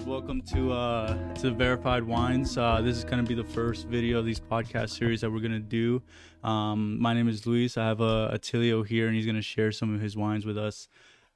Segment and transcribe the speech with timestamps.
[0.00, 2.56] guys, welcome to uh, to Verified Wines.
[2.56, 5.40] Uh, this is going to be the first video of these podcast series that we're
[5.40, 6.02] going to do.
[6.42, 7.76] Um, my name is Luis.
[7.76, 10.56] I have uh, Attilio here, and he's going to share some of his wines with
[10.58, 10.88] us.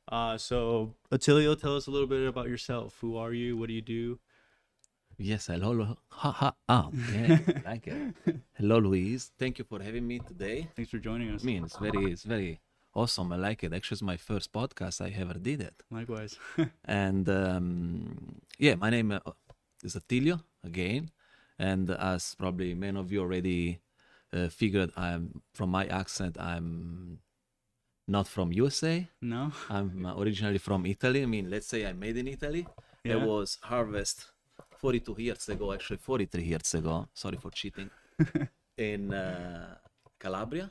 [0.09, 2.96] Uh, so, Attilio, tell us a little bit about yourself.
[3.00, 3.57] Who are you?
[3.57, 4.19] What do you do?
[5.19, 5.96] Yes, hello.
[6.09, 6.55] Ha ha.
[6.69, 8.15] Ah, yeah, like it.
[8.55, 9.31] Hello, Luis.
[9.39, 10.69] Thank you for having me today.
[10.75, 11.43] Thanks for joining us.
[11.43, 12.61] I mean, it's very, it's very
[12.95, 13.33] awesome.
[13.33, 13.73] I like it.
[13.73, 15.82] Actually, it's my first podcast I ever did it.
[15.91, 16.39] Likewise.
[16.85, 19.21] And um, yeah, my name uh,
[19.82, 21.11] is Attilio again,
[21.59, 23.81] and as probably many of you already
[24.32, 26.37] uh, figured, I'm from my accent.
[26.39, 27.18] I'm
[28.07, 29.09] not from USA.
[29.21, 29.53] no?
[29.71, 31.23] I'm uh, originally from Italy.
[31.23, 32.67] I mean, let's say I made in Italy.
[33.05, 34.27] It was harvest
[34.79, 37.06] 42 years ago, actually 43 years ago.
[37.12, 37.91] Sorry for cheating.
[38.79, 39.77] in uh,
[40.19, 40.70] Calabria,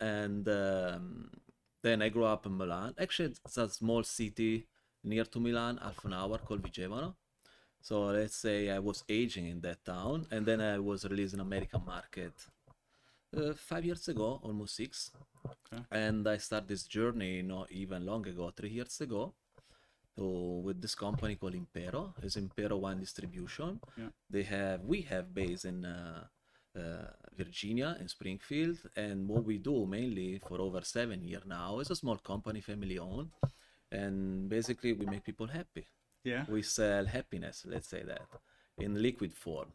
[0.00, 1.30] and um,
[1.82, 2.94] then I grew up in Milan.
[2.98, 4.66] Actually, it's a small city
[5.02, 7.14] near to Milan, half an hour called Vigevano.
[7.80, 11.40] So let's say I was aging in that town, and then I was released in
[11.40, 12.32] American market
[13.36, 15.10] uh, five years ago, almost six.
[15.44, 15.82] Okay.
[15.90, 19.34] And I started this journey not even long ago, three years ago,
[20.16, 20.24] to,
[20.64, 22.14] with this company called Impero.
[22.22, 23.80] It's Impero Wine Distribution.
[23.96, 24.08] Yeah.
[24.30, 26.24] They have we have base in uh, uh,
[27.36, 31.96] Virginia in Springfield, and what we do mainly for over seven years now is a
[31.96, 33.30] small company, family owned,
[33.92, 35.86] and basically we make people happy
[36.24, 36.44] Yeah.
[36.48, 38.26] we sell happiness let's say that
[38.84, 39.68] in liquid form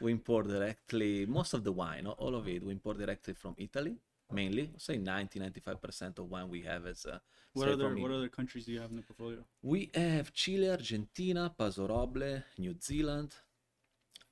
[0.00, 3.54] we import directly most of the wine not all of it we import directly from
[3.58, 3.94] italy
[4.32, 7.18] mainly say 90 95% of wine we have is uh,
[7.54, 9.40] What other What other countries do you have in the portfolio?
[9.62, 13.30] we have chile argentina paso roble new zealand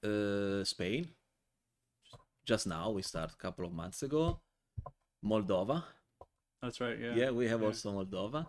[0.04, 1.08] uh, spain
[2.44, 4.40] just now we start a couple of months ago
[5.24, 5.82] moldova
[6.64, 6.98] That's right.
[6.98, 7.14] Yeah.
[7.20, 8.46] yeah, we have also Moldova,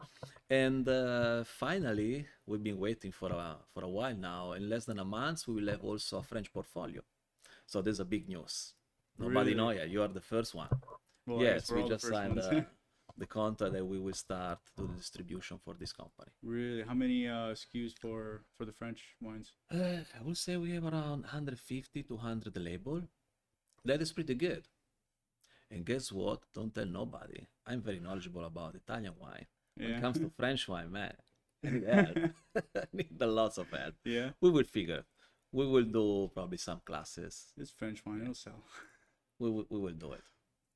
[0.49, 4.53] and uh, finally we've been waiting for a for a while now.
[4.57, 7.01] In less than a month, we will have also a French portfolio.
[7.71, 8.73] So there's a big news.
[9.19, 9.55] Nobody Really?
[9.59, 9.89] know yet.
[9.93, 10.69] You are the first one.
[11.27, 12.47] Well, yes, the just signed ones.
[12.47, 12.63] uh,
[13.23, 16.31] the contract that we will start the distribution for this company.
[16.41, 16.83] really?
[16.89, 18.19] How many uh, SKUs for
[18.55, 19.49] for the French wines?
[19.69, 22.97] Uh, I would say we have around 150 to 100 label.
[23.85, 24.67] That is pretty good.
[25.71, 26.39] And guess what?
[26.53, 27.47] Don't tell nobody.
[27.65, 29.45] I'm very knowledgeable about Italian wine.
[29.75, 29.97] When Yeah.
[29.97, 31.13] it comes to French wine, man,
[31.63, 32.17] I need help.
[32.75, 33.95] I need a lots of help.
[34.03, 34.31] Yeah.
[34.41, 35.03] We will figure.
[35.51, 37.53] We will do probably some classes.
[37.57, 38.21] It's French wine.
[38.21, 38.63] It'll sell.
[39.39, 40.21] We will, we will do it.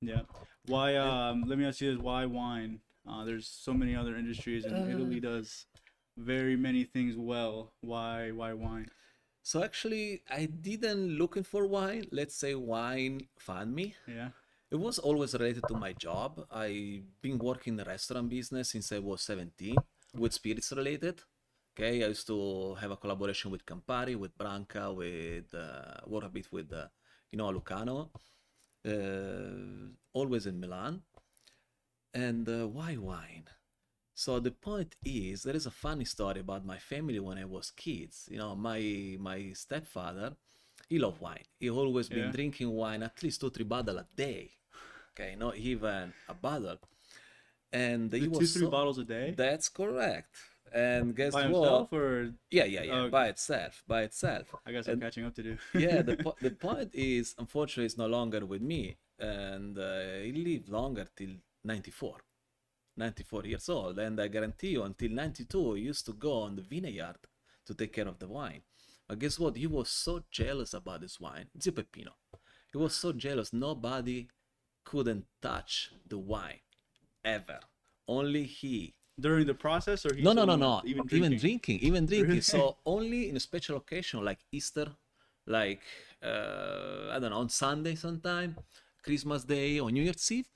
[0.02, 0.22] Yeah.
[0.66, 0.96] Why?
[0.96, 1.44] Um.
[1.48, 2.80] Let me ask you this: Why wine?
[3.08, 4.96] Uh, there's so many other industries, and Uh.
[4.96, 5.66] Italy does
[6.18, 7.74] very many things well.
[7.82, 8.32] Why?
[8.32, 8.88] Why wine?
[9.50, 12.06] So actually, I didn't looking for wine.
[12.12, 13.96] Let's say wine found me.
[14.06, 14.30] Yeah.
[14.70, 16.46] It was always related to my job.
[16.52, 19.76] I've been working in the restaurant business since I was 17
[20.14, 21.24] with spirits related.
[21.74, 26.30] Okay, I used to have a collaboration with Campari, with Branca, with uh, work a
[26.30, 26.86] bit with, uh,
[27.32, 28.10] you know, Lucano,
[28.86, 31.02] uh, always in Milan.
[32.14, 33.50] And uh, why wine?
[34.24, 37.68] So the point is, there is a funny story about my family when I was
[37.86, 38.16] kids.
[38.34, 38.82] You know, my
[39.30, 40.30] my stepfather,
[40.92, 41.46] he loved wine.
[41.62, 42.38] He always been Yeah.
[42.38, 44.44] drinking wine at least two three bottle a day.
[45.12, 46.04] Okay, not even
[46.34, 46.80] a bottle.
[47.72, 49.28] And he Two, was three so- bottles a day.
[49.46, 50.34] That's correct.
[50.90, 51.50] And guess by what?
[51.64, 52.10] himself, or
[52.58, 53.00] Yeah, yeah, yeah.
[53.06, 54.46] Oh, By itself, by itself.
[54.68, 55.54] I guess I'm And- catching up to do.
[55.86, 58.82] yeah, the po- the point is, unfortunately, it's no longer with me,
[59.18, 62.18] and uh, he lived longer till 94,
[63.00, 66.62] 94 years old, and I guarantee you, until 92, he used to go on the
[66.62, 67.16] vineyard
[67.66, 68.62] to take care of the wine.
[69.08, 69.56] But guess what?
[69.58, 72.12] He was so jealous about this wine, Zio Peppino.
[72.72, 73.52] He was so jealous.
[73.54, 74.28] Nobody
[74.84, 76.60] couldn't touch the wine
[77.24, 77.60] ever.
[78.08, 80.82] Only he During the process, or he no, no, no, no.
[80.86, 81.40] Even Even drinking.
[81.40, 82.42] drinking, even drinking.
[82.54, 84.88] So only in a special occasion like Easter,
[85.46, 85.82] like
[86.24, 88.56] uh, I don't know, on Sunday sometime,
[89.04, 90.50] Christmas Day or New Year's Eve,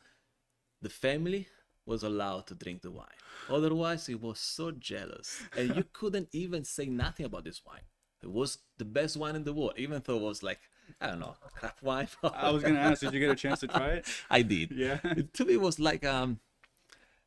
[0.81, 1.47] the family
[1.85, 3.07] was allowed to drink the wine.
[3.49, 7.81] Otherwise, he was so jealous, and you couldn't even say nothing about this wine.
[8.21, 10.59] It was the best wine in the world, even though it was like
[10.99, 12.07] I don't know, crap wine.
[12.23, 14.07] I was gonna ask, did you get a chance to try it?
[14.29, 14.71] I did.
[14.71, 14.99] Yeah.
[15.03, 16.39] It, to me, it was like um,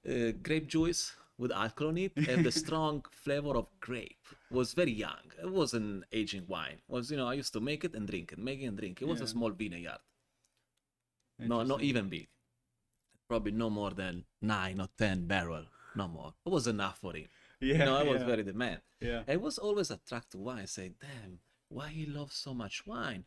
[0.09, 4.93] uh, grape juice with alcohol in it, and the strong flavor of grape was very
[4.93, 5.33] young.
[5.43, 6.81] It wasn't aging wine.
[6.89, 8.77] It was you know I used to make it and drink it, make it and
[8.79, 9.03] drink.
[9.03, 9.99] It was a small vineyard.
[11.39, 12.29] No, not even big.
[13.29, 15.65] Probably no more than nine or ten barrel.
[15.95, 16.35] No more.
[16.45, 17.27] It was enough for him.
[17.61, 17.73] Yeah.
[17.73, 18.81] you know, I was very the man.
[19.01, 19.23] Yeah.
[19.27, 20.67] I was always attracted to wine.
[20.67, 21.39] Say, damn,
[21.69, 23.25] why he loves so much wine?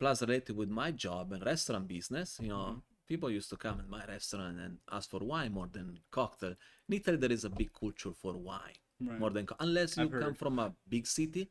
[0.00, 2.78] Plus, related with my job and restaurant business, you know, Mm-hmm.
[3.08, 6.54] people used to come in my restaurant and ask for wine more than cocktail.
[6.88, 9.18] In Italy, there is a big culture for wine Right.
[9.20, 10.38] more than co- unless you I've come heard.
[10.38, 11.50] from a big city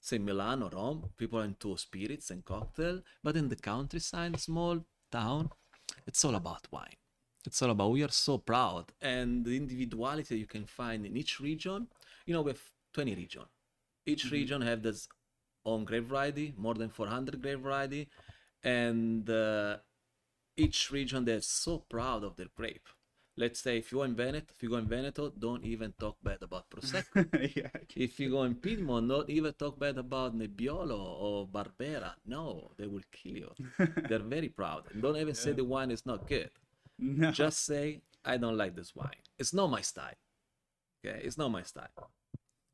[0.00, 4.84] say Milan or Rome, people are into spirits and cocktail, but in the countryside, small
[5.12, 5.48] town,
[6.06, 6.96] it's all about wine.
[7.44, 11.40] It's all about we are so proud and the individuality you can find in each
[11.40, 11.88] region.
[12.26, 12.62] You know, we have
[12.94, 13.42] 20 region.
[14.06, 15.08] Each region have this
[15.64, 18.08] own grape variety, more than 400 grape variety,
[18.62, 19.78] and uh,
[20.56, 22.88] each region they're so proud of their grape.
[23.36, 26.16] Let's say if you go in Veneto, if you go in Veneto, don't even talk
[26.22, 27.24] bad about Prosecco.
[27.56, 27.68] yeah.
[27.96, 32.12] if you go in Piedmont, don't even talk bad about Nebbiolo or Barbera.
[32.26, 33.50] No, they will kill you.
[34.08, 34.84] They're very proud.
[34.92, 36.50] And don't even say the wine is not good.
[36.98, 37.30] No.
[37.30, 39.22] Just say, I don't like this wine.
[39.38, 40.20] It's not my style.
[41.04, 42.10] Okay, it's not my style.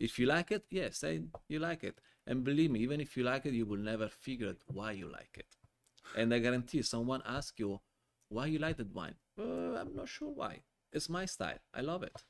[0.00, 2.00] If you like it, yeah, say you like it.
[2.26, 5.08] And believe me, even if you like it, you will never figure out why you
[5.10, 5.46] like it.
[6.16, 7.80] And I guarantee someone asks you
[8.28, 9.14] why you like that wine.
[9.38, 10.60] Uh, I'm not sure why.
[10.92, 11.58] It's my style.
[11.74, 12.24] I love it.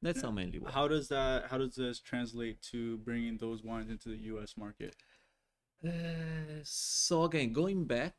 [0.00, 0.74] That's how mainly works.
[0.74, 1.46] How does that?
[1.48, 4.54] How does this translate to bringing those wines into the U.S.
[4.56, 4.96] market?
[5.86, 8.14] Uh, so again, going back,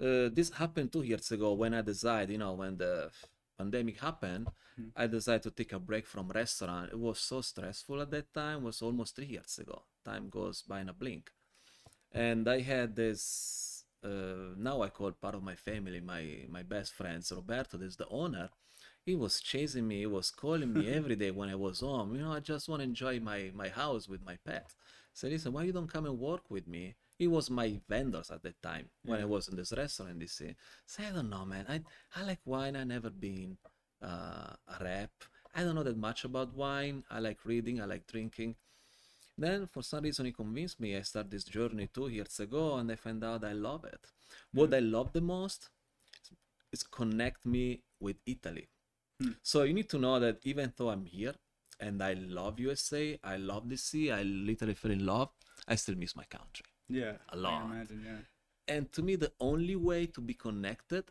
[0.00, 3.10] uh, this happened two years ago when I decided, you know, when the
[3.58, 4.48] pandemic happened,
[4.96, 6.90] I decided to take a break from restaurant.
[6.92, 8.58] It was so stressful at that time.
[8.58, 9.82] It was almost three years ago.
[10.04, 11.30] Time goes by in a blink,
[12.12, 13.69] and I had this.
[14.02, 17.32] Uh, now I call part of my family my my best friends.
[17.34, 18.48] Roberto, this is the owner.
[19.04, 20.00] He was chasing me.
[20.00, 22.14] He was calling me every day when I was home.
[22.14, 24.72] You know, I just want to enjoy my my house with my pet.
[25.12, 26.94] So listen, why you don't come and work with me?
[27.18, 30.54] He was my vendors at that time when I was in this restaurant in DC.
[30.86, 31.66] So I don't know, man.
[31.68, 31.82] I
[32.16, 32.76] I like wine.
[32.76, 33.58] I never been
[34.02, 35.10] uh, a rep.
[35.54, 37.04] I don't know that much about wine.
[37.10, 37.80] I like reading.
[37.80, 38.54] I like drinking.
[39.40, 40.94] Then for some reason he convinced me.
[40.94, 44.02] I started this journey two years ago, and I found out I love it.
[44.52, 44.74] What hmm.
[44.74, 45.70] I love the most
[46.70, 48.68] is connect me with Italy.
[49.18, 49.32] Hmm.
[49.42, 51.34] So you need to know that even though I'm here
[51.80, 55.30] and I love USA, I love the sea, I literally fell in love,
[55.66, 56.66] I still miss my country.
[56.90, 57.64] Yeah, A lot.
[57.64, 58.02] imagine.
[58.04, 58.74] Yeah.
[58.74, 61.04] And to me, the only way to be connected,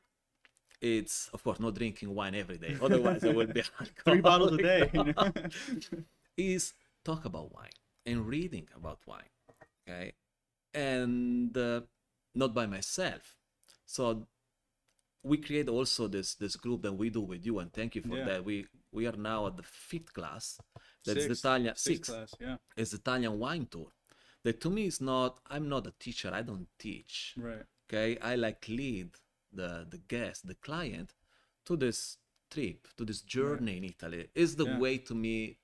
[0.79, 2.77] it's of course not drinking wine every day.
[2.81, 3.63] Otherwise, I would be
[4.05, 4.91] Three bottles a day.
[6.37, 6.73] is
[7.03, 9.29] talk about wine and reading about wine.
[9.87, 10.13] Okay,
[10.73, 11.81] and uh,
[12.35, 13.35] not by myself.
[13.85, 14.27] So
[15.23, 18.17] we create also this this group that we do with you, and thank you for
[18.17, 18.25] Yeah.
[18.25, 18.45] that.
[18.45, 20.59] We we are now at the fifth class.
[21.05, 22.33] That's the Italian sixth class.
[22.39, 22.57] Yeah.
[22.77, 23.91] is Italian wine tour.
[24.43, 25.39] That to me is not.
[25.47, 26.31] I'm not a teacher.
[26.33, 27.33] I don't teach.
[27.37, 27.65] Right.
[27.87, 29.09] Okay, I like lead
[29.51, 31.13] the the guest, the client,
[31.65, 32.17] to this
[32.51, 34.29] trip, to this journey in Italy.
[34.35, 34.79] Is the Yeah.
[34.79, 35.57] way to me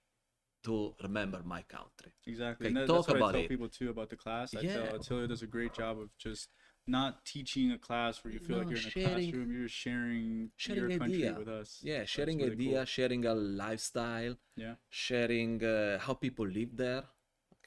[0.69, 2.11] to remember my country.
[2.27, 2.65] Exactly.
[2.65, 3.49] Okay, and that, talk that's what about I tell it.
[3.49, 4.47] people too about the class.
[4.55, 4.73] I Yeah.
[4.75, 6.49] tell Attilio does a great job of just
[6.87, 9.47] not teaching a class where you feel like you're in a sharing- classroom.
[9.55, 11.33] You're sharing, sharing your country idea.
[11.41, 11.69] with us.
[11.91, 12.85] Yeah, sharing really idea, cool.
[12.97, 13.35] sharing a
[13.65, 14.75] lifestyle, Yeah.
[14.89, 17.03] sharing uh, how people live there.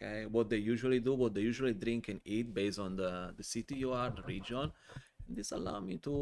[0.01, 3.43] Okay, what they usually do, what they usually drink and eat based on the the
[3.55, 4.67] city you are, the region.
[5.27, 6.15] And this allow me to,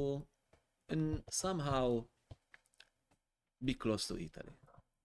[0.92, 1.84] and somehow,
[3.62, 4.52] be close to Italy.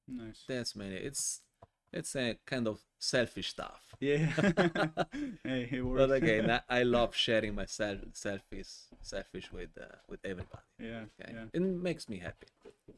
[0.08, 0.44] Nice.
[0.48, 0.96] That's many.
[0.96, 1.42] It's
[1.94, 3.82] it's a kind of selfish stuff.
[4.00, 4.18] Yeah.
[5.44, 6.00] hey, it works.
[6.08, 8.68] But again, I, I love sharing myself selfish
[9.02, 10.64] selfish with uh, with everybody.
[10.80, 11.04] yeah.
[11.20, 11.46] Okay, Yeah.
[11.54, 12.48] it makes me happy.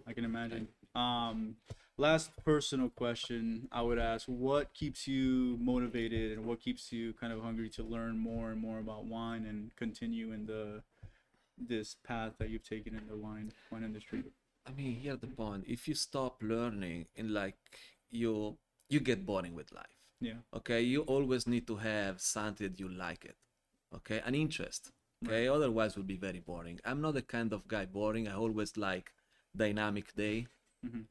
[0.07, 0.67] I can imagine.
[0.95, 1.55] Um,
[1.97, 7.33] last personal question I would ask: What keeps you motivated, and what keeps you kind
[7.33, 10.83] of hungry to learn more and more about wine and continue in the
[11.57, 14.23] this path that you've taken in the wine wine industry?
[14.67, 15.65] I mean, here's the point.
[15.67, 17.57] If you stop learning and like
[18.11, 18.57] you
[18.93, 19.99] you get boring with life.
[20.21, 20.39] Yeah.
[20.55, 23.35] Okay, you always need to have something that you like it.
[23.97, 24.91] Okay, an interest.
[25.25, 26.79] Okay, otherwise it will be very boring.
[26.85, 28.27] I'm not the kind of guy boring.
[28.27, 29.11] I always like
[29.55, 30.47] dynamic day.
[30.85, 31.03] Mm-hmm.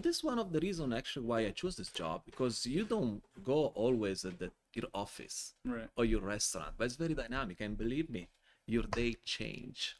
[0.00, 3.22] This is one of the reason actually why I choose this job because you don't
[3.44, 5.88] go always at the, your office Right.
[5.96, 7.60] or your restaurant, but it's very dynamic.
[7.60, 8.28] And believe me,
[8.66, 9.96] your day change.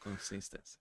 [0.00, 0.78] Consistency.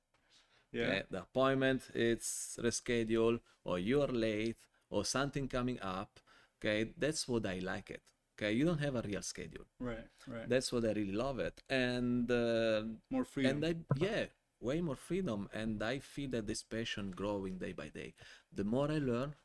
[0.72, 0.84] Yeah.
[0.86, 4.58] Okay, the appointment it's rescheduled or you're late
[4.96, 6.20] or something coming up.
[6.58, 8.02] Okay, that's what I like it.
[8.36, 9.66] Okay, you don't have a real schedule.
[9.80, 10.08] Right.
[10.28, 10.48] Right.
[10.50, 11.62] That's what I really love it.
[11.70, 13.64] And uh, More freedom.
[13.64, 13.74] and I
[14.06, 14.26] yeah,
[14.60, 15.50] way more freedom.
[15.54, 18.14] And I feel that this passion growing day by day.
[18.54, 19.36] The more I learn,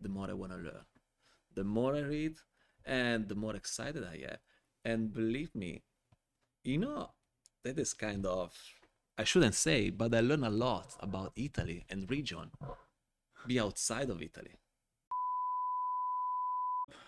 [0.00, 0.86] the more I want to learn.
[1.54, 2.36] The more I read,
[2.84, 4.38] and the more excited I am.
[4.84, 5.82] And believe me,
[6.64, 7.10] you know,
[7.64, 8.52] that is kind of
[9.18, 12.50] I shouldn't say, but I learn a lot about Italy and region.
[13.46, 14.56] Be outside of Italy.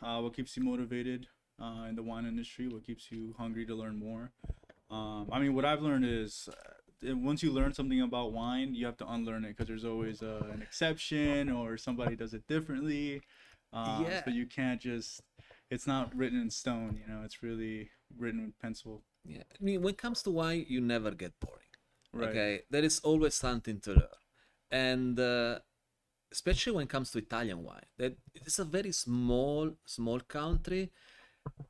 [0.02, 1.26] Uh, what keeps you motivated
[1.60, 2.68] uh, in the wine industry?
[2.68, 4.32] What keeps you hungry to learn more?
[4.90, 8.86] Um, I mean, what I've learned is uh, once you learn something about wine, you
[8.86, 13.22] have to unlearn it because there's always uh, an exception or somebody does it differently.
[13.72, 14.22] Um, Yeah.
[14.24, 15.22] So you can't just.
[15.70, 17.00] it's not written in stone.
[17.00, 19.02] You know, it's really written with pencil.
[19.24, 21.72] Yeah, I mean, when it comes to wine, you never get boring.
[22.12, 22.28] Right.
[22.28, 24.20] Okay, there is always something to learn,
[24.70, 25.60] and uh,
[26.32, 30.90] especially when it comes to Italian wine, that it's a very small, small country,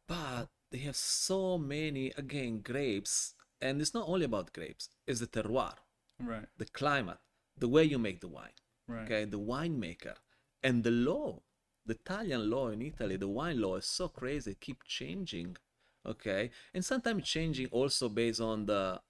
[0.07, 5.27] but they have so many again grapes, and it's not only about grapes; it's the
[5.27, 5.75] terroir,
[6.21, 6.47] Right.
[6.57, 7.19] the climate,
[7.59, 8.59] the way you make the wine.
[8.87, 9.05] Right.
[9.05, 10.17] Okay, the winemaker,
[10.63, 11.43] and the law,
[11.85, 15.57] the Italian law in Italy, the wine law is so crazy, it keep changing.
[16.05, 19.01] Okay, and sometimes changing also based on the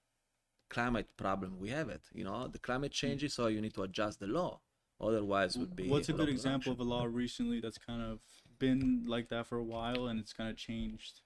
[0.69, 3.07] climate problem we have it you know the climate hmm.
[3.07, 4.59] changes so you need to adjust the law
[5.03, 8.21] otherwise would be What's a good example of a law recently that's kind of
[8.59, 11.21] been like that for a while and it's kind of changed?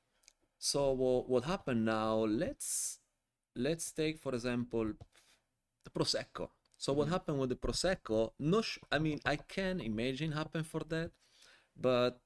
[0.59, 2.99] so what, what happened now let's
[3.55, 4.93] let's take for example
[5.85, 6.49] the prosecco.
[6.79, 7.13] So what mm-hmm.
[7.13, 11.11] happened with the prosecco no sh- i mean i can imagine happen for that
[11.77, 12.21] but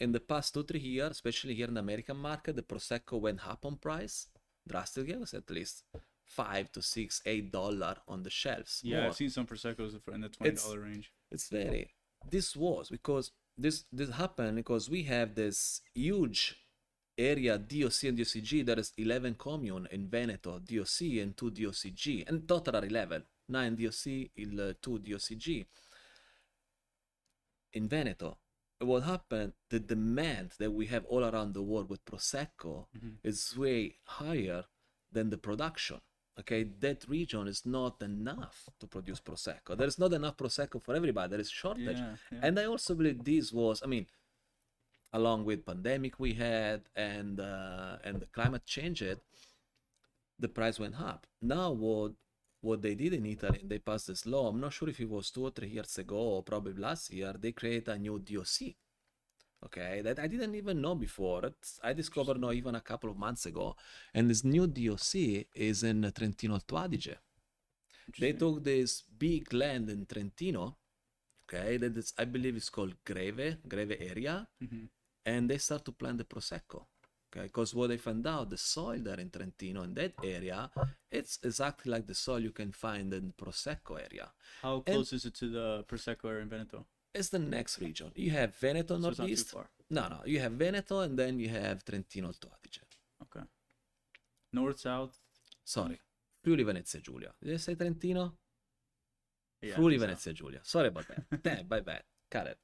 [0.00, 3.46] in the past two three years especially here in the american market the prosecco went
[3.46, 4.28] up on price
[4.66, 5.84] drastically at least
[6.26, 9.08] five to six eight dollar on the shelves Yeah, more.
[9.08, 11.12] I've seen some proseccos for- in the twenty dollar range.
[11.30, 11.94] it's very
[12.30, 16.56] this was because this this happened because we have this huge
[17.18, 22.48] area DOC and DOCG there is 11 commune in Veneto DOC and 2 DOCG and
[22.48, 25.66] total are 11 9 DOC il 2 DOCG
[27.74, 28.38] in Veneto
[28.80, 33.18] what happened the demand that we have all around the world with prosecco Mhm.
[33.22, 34.64] is way higher
[35.12, 36.00] than the production
[36.38, 39.76] okay that region is not enough to produce prosecco.
[39.76, 41.30] There is not enough prosecco for everybody.
[41.30, 41.98] There is shortage.
[41.98, 42.38] Yeah, yeah.
[42.42, 44.06] and i also believe this was i mean
[45.12, 49.20] along with pandemic we had and uh, and the climate change it
[50.38, 51.26] the price went up.
[51.40, 52.12] Now what
[52.60, 54.48] what they did in italy they passed this law.
[54.48, 57.32] I'm not sure if it was two or three years ago or probably last year
[57.38, 58.46] they created a new doc
[59.64, 60.00] okay?
[60.02, 61.46] That i didn't even know before.
[61.46, 63.76] It's, i discovered not even a couple of months ago.
[64.12, 65.00] And this new doc
[65.54, 67.16] is in trentino alto adige.
[68.18, 70.76] They took this big land in trentino
[71.44, 71.76] okay?
[71.78, 74.46] That is i believe it's called Grave Grave area.
[74.62, 74.88] Mhm.
[75.26, 76.84] and they start to plant the prosecco
[77.32, 77.44] okay?
[77.46, 80.70] Because what they found out the soil there in trentino in that area
[81.10, 84.32] it's exactly like the soil you can find in prosecco area.
[84.62, 86.86] How close is it to the prosecco area in Veneto?
[87.14, 89.54] It's the next region you have veneto So it's not too northeast
[89.90, 92.80] no no you have veneto and then you have trentino alto adige
[93.22, 93.44] Okay.
[94.52, 95.14] North, south.
[95.64, 95.98] sorry
[96.42, 98.24] friuli venezia giulia did i say trentino
[99.62, 100.06] Yeah, friuli think so.
[100.06, 102.58] venezia giulia sorry about that Damn, bye bye cut it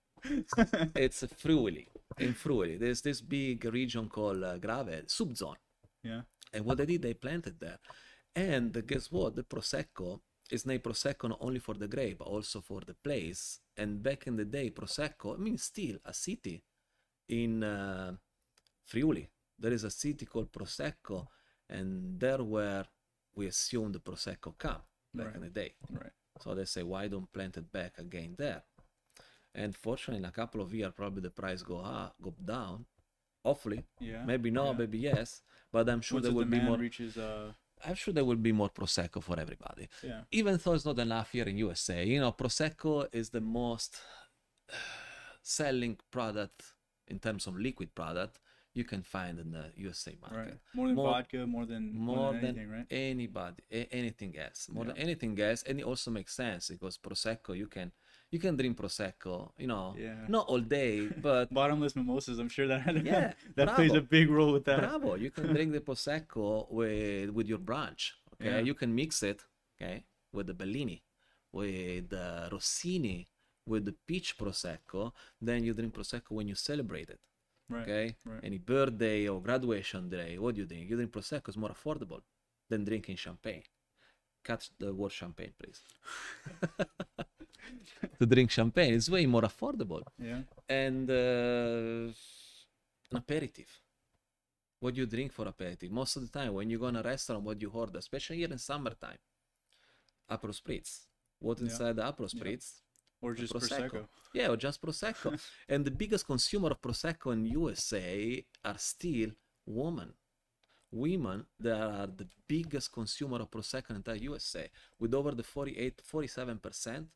[0.95, 1.87] it's Friuli.
[2.19, 5.57] In Friuli, there's this big region called uh, Grave, subzone.
[6.05, 6.23] yeah.
[6.53, 7.79] And what they did, they planted there.
[8.37, 9.35] And guess what?
[9.35, 13.61] The Prosecco is named Prosecco not only for the grape, but also for the place.
[13.77, 16.63] And back in the day, Prosecco, I mean, still a city
[17.29, 18.15] in uh,
[18.85, 19.29] Friuli.
[19.59, 21.27] There is a city called Prosecco,
[21.69, 22.87] and there where
[23.35, 24.83] we assume the Prosecco come
[25.15, 25.37] back Right.
[25.37, 25.75] in the day.
[25.91, 26.13] Right.
[26.41, 28.63] So they say, why don't plant it back again there?
[29.55, 32.87] And fortunately, in a couple of years, probably the price go up, go down.
[33.45, 34.25] Hopefully, Yeah.
[34.25, 34.79] maybe no, yeah.
[34.79, 35.43] maybe yes.
[35.73, 36.77] But I'm sure Once there the will be more.
[36.79, 37.53] reaches, uh,
[37.87, 39.89] I'm sure there will be more prosecco for everybody.
[40.03, 40.23] yeah.
[40.33, 43.97] Even though it's not enough here in USA, you know, prosecco is the most
[45.43, 46.63] selling product
[47.09, 48.39] in terms of liquid product
[48.73, 50.37] you can find in the USA market.
[50.39, 50.59] Right.
[50.75, 52.87] More than More- vodka, more than more more than than right?
[52.91, 57.57] anybody a- anything else more than anything else and it also makes sense because prosecco
[57.57, 57.91] you can
[58.33, 60.25] you can drink prosecco you know Yeah.
[60.29, 62.39] not all day but Bottomless mimosas.
[62.39, 62.81] I'm sure that
[63.13, 64.79] Yeah, that plays a big role with that.
[64.81, 68.03] bravo you can drink the prosecco with with your brunch
[68.35, 68.69] okay Yeah.
[68.69, 69.41] you can mix it
[69.75, 70.99] okay with the bellini
[71.53, 73.19] with the rossini
[73.67, 75.13] with the peach prosecco
[75.49, 77.21] then you drink prosecco when you celebrate it
[77.69, 77.83] Right.
[77.83, 78.43] okay right.
[78.49, 82.23] any birthday or graduation day what do you drink you drink prosecco is more affordable
[82.71, 83.63] than drinking champagne
[84.49, 85.81] cut the word champagne please
[88.19, 90.43] to drink champagne is way more affordable Yeah.
[90.69, 92.13] and uh,
[93.11, 93.71] an aperitif
[94.81, 97.03] what do you drink for aperitif most of the time when you go in a
[97.03, 99.19] restaurant what do you order especially here in summertime
[100.31, 101.07] Aperol spritz
[101.41, 101.67] what's Yeah.
[101.69, 102.41] inside the Aperol Yeah.
[102.41, 102.67] spritz
[103.23, 103.91] Or just Prosecco.
[103.91, 104.09] prosecco.
[104.33, 105.31] yeah, or just Prosecco.
[105.69, 109.31] and the biggest consumer of Prosecco in USA are still
[109.67, 110.15] women.
[110.91, 116.01] Women that are the biggest consumer of Prosecco in entire USA, with over the 48,
[116.03, 117.09] 47%.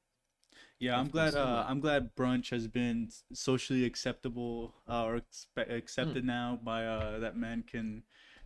[0.79, 1.35] Yeah, I'm glad.
[1.35, 1.65] Uh.
[1.67, 6.27] I'm glad brunch has been socially acceptable uh, or expe- accepted Hmm.
[6.29, 8.03] now by uh, that men can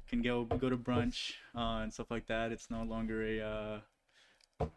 [0.08, 2.52] can go go to brunch uh, and stuff like that.
[2.52, 3.80] It's no longer a uh,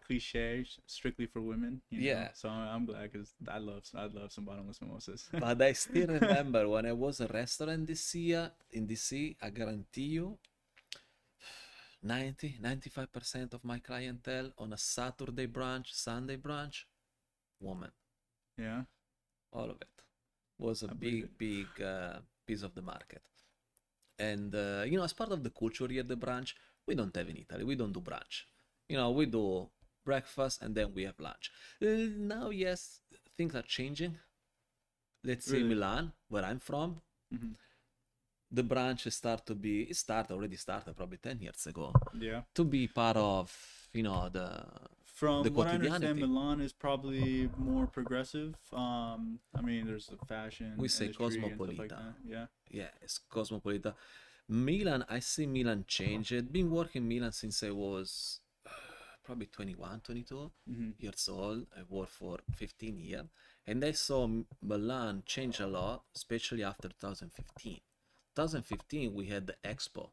[0.05, 1.81] cliche, strictly for women.
[1.89, 2.07] you know?
[2.07, 2.33] Yeah.
[2.33, 5.29] So I'm glad because I love I love some bottomless mimosas.
[5.39, 10.17] but I still remember when I was a restaurant this year in DC, I guarantee
[10.19, 10.37] you
[12.03, 16.85] 90 95% of my clientele on a Saturday brunch, Sunday brunch,
[17.61, 17.91] woman.
[18.57, 18.83] yeah.
[19.53, 20.03] All of it
[20.57, 23.21] was a I big, big uh, piece of the market.
[24.19, 26.53] And uh, you know, as part of the culture here at the brunch,
[26.87, 27.63] we don't have in Italy.
[27.63, 28.43] We don't do brunch.
[28.89, 29.69] You know, we do
[30.05, 31.51] breakfast and then we have lunch.
[31.81, 33.01] Uh, now, yes,
[33.37, 34.17] things are changing.
[35.23, 37.01] Let's say Milan, where I'm from,
[37.33, 37.55] Mhm.
[38.51, 42.43] the brunch start to be it started already started probably 10 years ago Yeah.
[42.53, 43.51] to be part of
[43.93, 44.65] you know the
[45.21, 46.19] From The what I understand.
[46.19, 48.55] Milan is probably more progressive.
[48.73, 49.21] Um,
[49.53, 50.73] I mean, there's the fashion.
[50.77, 51.29] We say stuff
[51.81, 51.93] like.
[52.25, 52.45] Yeah.
[52.79, 53.93] yeah it's cosmopolitan
[54.67, 58.69] milan i see milan change it been working in Milan since i was uh,
[59.25, 60.93] probably 21 22 Mhm.
[60.97, 63.27] years old i worked for 15 years
[63.67, 64.21] and i saw
[64.71, 67.79] milan change a lot especially after 2015
[68.35, 70.09] 2015 we had the expo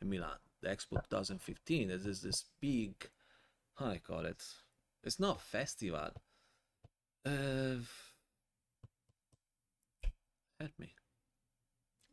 [0.00, 2.94] in milan the expo 2015 this is this big
[3.76, 4.44] how i call it
[5.04, 6.10] it's not festival
[7.24, 7.76] uh
[10.60, 10.94] help me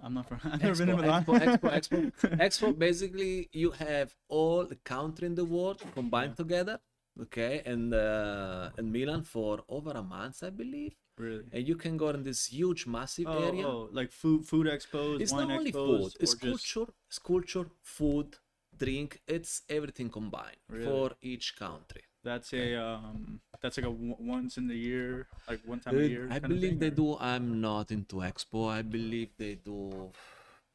[0.01, 0.39] I'm not from.
[0.43, 1.25] I've never been in Expo, Milan.
[1.25, 2.03] Expo, Expo, Expo.
[2.39, 6.79] Expo, basically, you have all the country in the world combined together,
[7.22, 11.46] okay, and uh, in Milan for over a month, I believe, really.
[11.51, 13.65] and you can go in this huge, massive Oh, area.
[13.67, 16.91] oh, like food, food expos, it's wine not only expos, food; it's or just culture,
[17.08, 18.36] it's culture, food,
[18.84, 19.10] drink.
[19.36, 20.86] It's everything combined Really?
[20.86, 22.04] for each country.
[22.32, 26.04] that's a um, that's like a w- once in the year, like one time a
[26.04, 26.25] Uh, year.
[26.32, 27.08] I believe thing, they or- do.
[27.32, 28.60] I'm not into Expo.
[28.80, 29.78] I believe they do.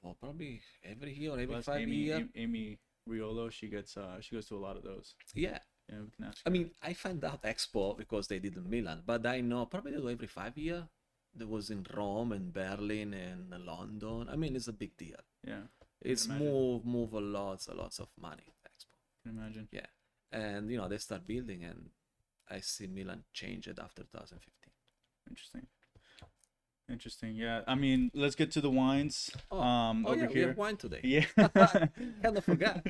[0.03, 0.61] Well, probably
[0.93, 2.19] every year or every five Amy, years.
[2.21, 2.67] Amy, Amy
[3.11, 5.15] Riolo, she gets uh, she goes to a lot of those.
[5.35, 5.59] Yeah,
[5.91, 6.39] Yeah, we can ask.
[6.45, 6.53] I her.
[6.57, 10.03] mean, I find out Expo because they did in Milan, but I know probably they
[10.05, 10.81] do every five year.
[11.39, 13.41] There was in Rome and Berlin and
[13.73, 14.29] London.
[14.29, 15.23] I mean, it's a big deal.
[15.47, 15.65] yeah,
[16.03, 18.55] It's move move a lots a lots of money.
[18.67, 19.69] Expo, can imagine.
[19.73, 19.87] yeah,
[20.33, 21.91] and you know they start building, and
[22.49, 24.73] I see Milan change it after 2015.
[25.29, 25.67] Interesting.
[26.91, 27.37] Interesting.
[27.37, 27.61] Yeah.
[27.67, 29.31] I mean, let's get to the wines.
[29.51, 30.49] Oh, um, oh over yeah, we here.
[30.49, 31.01] have wine today.
[31.05, 31.27] Yeah.
[32.23, 32.87] Kinda forgot.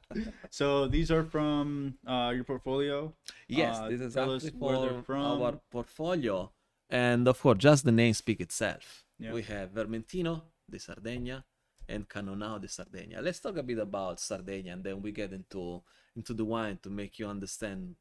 [0.50, 3.14] so these are from uh, your portfolio.
[3.48, 6.50] Yes, Uh, this is tell us actually where they're for our portfolio,
[6.90, 9.04] and of course, just the name speak itself.
[9.18, 9.32] Yeah.
[9.32, 11.42] We have Vermentino di Sardegna
[11.88, 13.20] and Canonau di Sardegna.
[13.22, 15.82] Let's talk a bit about Sardinia, and then we get into
[16.16, 17.94] into the wine to make you understand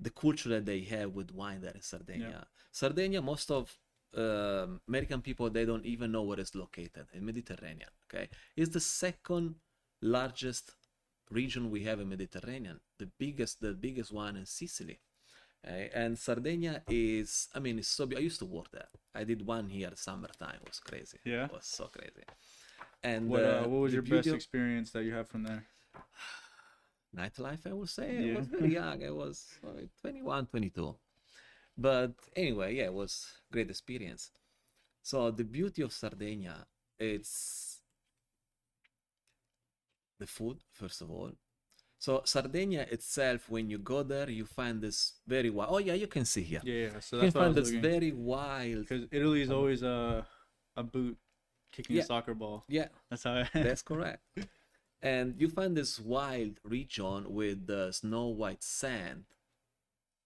[0.00, 2.46] the culture that they have with wine there in Sardinia.
[2.72, 3.74] Sardinia, most of
[4.16, 7.90] um American people they don't even know where it's located in Mediterranean.
[8.06, 9.56] Okay, it's the second
[10.02, 10.72] largest
[11.30, 12.80] region we have in Mediterranean.
[12.98, 15.00] The biggest, the biggest one in Sicily.
[15.64, 15.90] Okay?
[15.94, 18.06] And Sardinia is, I mean, it's so.
[18.06, 18.88] be- I used to work there.
[19.14, 20.58] I did one here summertime.
[20.62, 21.18] It was crazy.
[21.24, 21.46] Yeah?
[21.46, 22.22] it was so crazy.
[23.10, 25.62] And What uh, uh, what was your best of- experience that you have from there?
[27.20, 28.08] nightlife, I would say.
[28.20, 28.34] Yeah.
[28.34, 28.98] I was very young.
[29.04, 30.96] I was uh, 21, 22.
[31.78, 33.12] But anyway, yeah, it was
[33.52, 34.30] great experience.
[35.02, 36.66] So the beauty of Sardinia,
[36.98, 37.80] it's
[40.18, 41.30] the food, first of all.
[41.98, 45.70] So Sardinia itself, when you go there, you find this very wild.
[45.74, 46.60] Oh yeah, you can see here.
[46.64, 47.00] Yeah, yeah.
[47.00, 47.82] So you that's what I find this looking.
[47.82, 48.80] very wild.
[48.88, 50.26] Because Italy is always a
[50.76, 51.16] a boot
[51.76, 52.02] kicking Yeah.
[52.02, 52.64] a soccer ball.
[52.68, 53.34] Yeah, That's how.
[53.34, 54.22] I, That's correct.
[55.02, 59.24] And you find this wild region with the snow white sand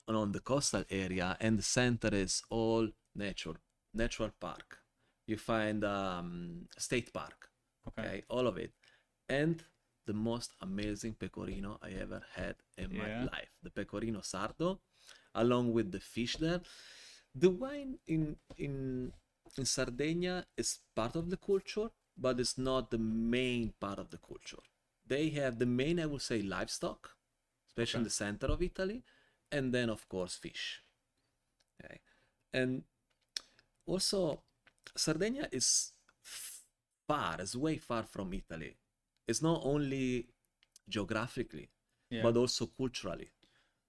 [0.09, 3.57] on- the coastal area, and the center is all nature,
[3.95, 4.79] natural park.
[5.27, 7.49] You find um, state park,
[7.89, 8.03] okay.
[8.09, 8.73] okay, all of it,
[9.29, 9.63] and
[10.07, 13.03] the most amazing pecorino I ever had in Yeah.
[13.03, 14.79] my life, the pecorino sardo,
[15.35, 16.61] along with the fish there.
[17.35, 19.13] The wine in in
[19.59, 24.19] in Sardinia is part of the culture, but it's not the main part of the
[24.19, 24.63] culture.
[25.07, 27.17] They have the main, I would say, livestock,
[27.69, 29.03] especially in the center of Italy,
[29.51, 30.83] and then of course fish.
[31.83, 32.01] Okay,
[32.53, 32.85] and
[33.87, 34.43] also
[34.97, 38.77] Sardinia is far, is way far from Italy.
[39.27, 40.29] It's not only
[40.89, 41.71] geographically,
[42.11, 42.23] Yeah.
[42.23, 43.31] but also culturally.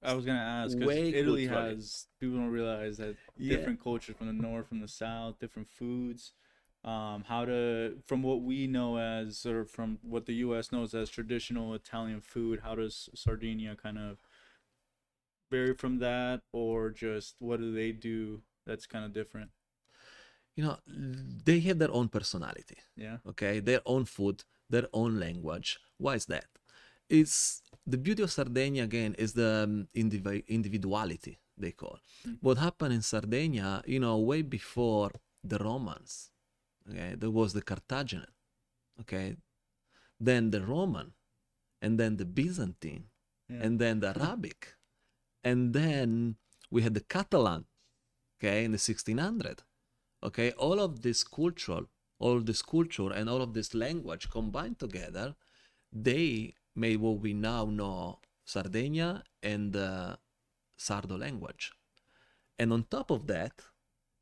[0.04, 1.76] I was gonna ask because Italy culturally.
[1.76, 3.56] has people don't realize that Yeah.
[3.56, 6.34] different cultures from the north, from the south, different foods.
[6.84, 10.72] Um, how to from what we know as or from what the U.S.
[10.72, 12.62] knows as traditional Italian food.
[12.64, 14.18] How does Sardinia kind of
[15.52, 19.52] vary from that, or just what do they do that's kind of different?
[20.56, 22.78] You know, they have their own personality.
[22.96, 23.18] Yeah.
[23.32, 26.46] okay their own food their own language why is that
[27.10, 27.62] it's
[27.92, 32.00] the beauty of Sardinia again is the um, indivi- individuality they call.
[32.40, 35.12] What happened in Sardinia, you know, way before
[35.44, 36.32] the Romans,
[36.90, 38.34] okay, there was the Carthaginian,
[39.02, 39.36] okay,
[40.20, 41.14] then the Roman,
[41.82, 43.06] and then the Byzantine,
[43.50, 44.76] and then the Arabic,
[45.44, 46.36] and then
[46.70, 47.66] we had the Catalan,
[48.40, 49.64] okay, in the 1600,
[50.24, 51.86] okay, all of this cultural,
[52.20, 55.36] all this culture and all of this language combined together,
[55.92, 60.18] they made what we now know Sardinia and the
[60.78, 61.72] Sardo language.
[62.58, 63.54] And on top of that,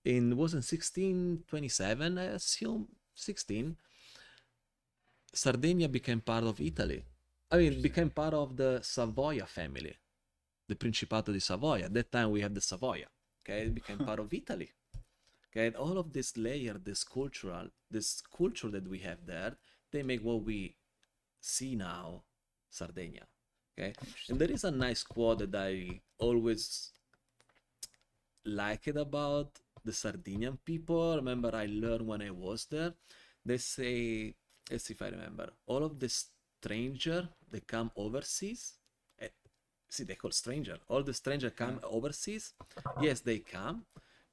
[0.05, 3.75] in was in 1627, I assume 16,
[5.33, 7.03] Sardinia became part of Italy.
[7.51, 9.95] I mean, became part of the Savoia family,
[10.67, 11.85] the Principato di Savoia.
[11.85, 13.07] At that time, we had the Savoia.
[13.41, 14.71] Okay, it became part of Italy.
[15.51, 19.55] Okay, and all of this layer, this cultural, this culture that we have there,
[19.91, 20.75] they make what we
[21.41, 22.23] see now,
[22.69, 23.25] Sardinia.
[23.77, 23.93] Okay,
[24.29, 26.91] and there is a nice quote that I always
[28.45, 31.15] liked about the Sardinian people.
[31.15, 32.93] Remember, I learned when I was there.
[33.45, 34.33] They say,
[34.69, 38.73] let's see if I remember, all of the stranger they come overseas.
[39.19, 39.29] eh,
[39.89, 40.77] See, they call stranger.
[40.89, 42.53] All the stranger come overseas.
[43.01, 43.85] Yes, they come,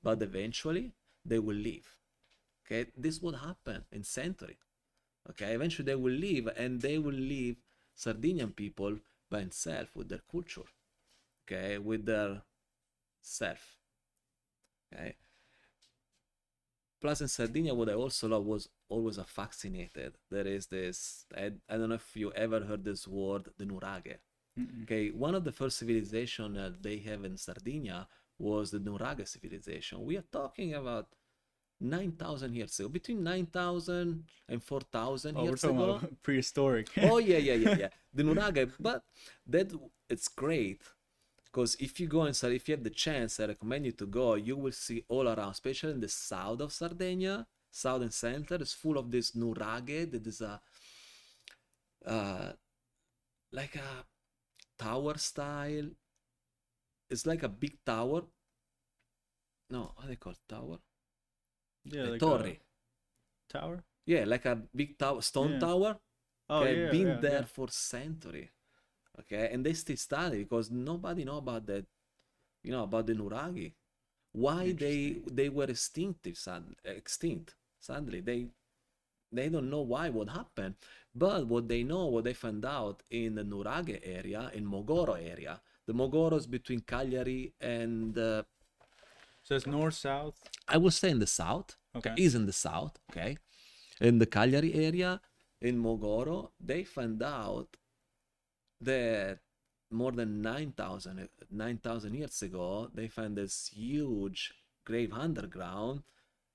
[0.03, 0.93] but eventually
[1.25, 1.89] they will leave.
[2.67, 4.59] Okay, this will happen in century.
[5.31, 7.57] Okay, eventually they will leave, and they will leave
[7.97, 8.99] Sardinian people
[9.31, 10.69] by themselves with their culture.
[11.45, 12.43] Okay, with their
[13.23, 13.79] self.
[14.95, 15.17] Okay.
[17.01, 20.15] Plus in Sardinia, what I also love was always a fascinated.
[20.31, 21.25] There is this.
[21.37, 24.17] I, I don't know if you ever heard this word, the nuraghe.
[24.85, 30.05] Okay, one of the first civilization that they have in Sardinia was the Nuraghe civilization.
[30.05, 31.09] We are talking about
[31.81, 35.91] 9,000 years ago, between 9,000 and 4,000 Oh, we're years talking ago.
[35.97, 36.89] about prehistoric.
[37.03, 37.89] oh yeah, yeah, yeah, yeah.
[38.15, 39.05] The Nuraghe, but
[39.47, 39.73] that
[40.09, 40.83] it's great
[41.45, 44.35] because if you go inside, if you have the chance, I recommend you to go.
[44.35, 48.99] You will see all around, especially in the south of Sardinia, southern center, is full
[48.99, 50.11] of this Nuraghe.
[50.11, 50.61] That is a
[52.07, 52.53] uh,
[53.53, 54.05] like a
[54.79, 55.91] tower style.
[57.11, 58.23] It's like a big tower.
[59.71, 60.39] No, how they call it?
[60.49, 60.81] Tower?
[61.91, 62.43] Yeah, a like torre.
[62.49, 62.57] a
[63.49, 63.85] tower.
[64.07, 65.59] Yeah, like a big tower, stone Yeah.
[65.59, 65.99] tower.
[66.49, 68.51] Oh okay, yeah, been yeah, there for century.
[69.21, 71.87] Okay, and they still study because nobody know about that,
[72.65, 73.73] you know, about the Nuraghi.
[74.33, 78.21] Why they they were extinctive, sad, extinct suddenly.
[78.21, 78.49] They
[79.33, 80.77] they don't know why what happened,
[81.15, 85.61] but what they know, what they found out in the Nuraghe area, in Mogoro area,
[85.87, 88.43] the Mogoro is between Cagliari and uh,
[89.45, 90.43] So it's north, south.
[90.69, 91.77] I will say in the south.
[91.95, 92.15] Okay.
[92.19, 92.99] Is in the south.
[93.11, 93.39] Okay.
[94.01, 95.21] In the Cagliari area,
[95.63, 97.77] in Mogoro, they found out
[98.81, 99.39] that
[99.91, 104.53] more than 9,000 9,000 years ago, they found this huge
[104.85, 106.03] grave underground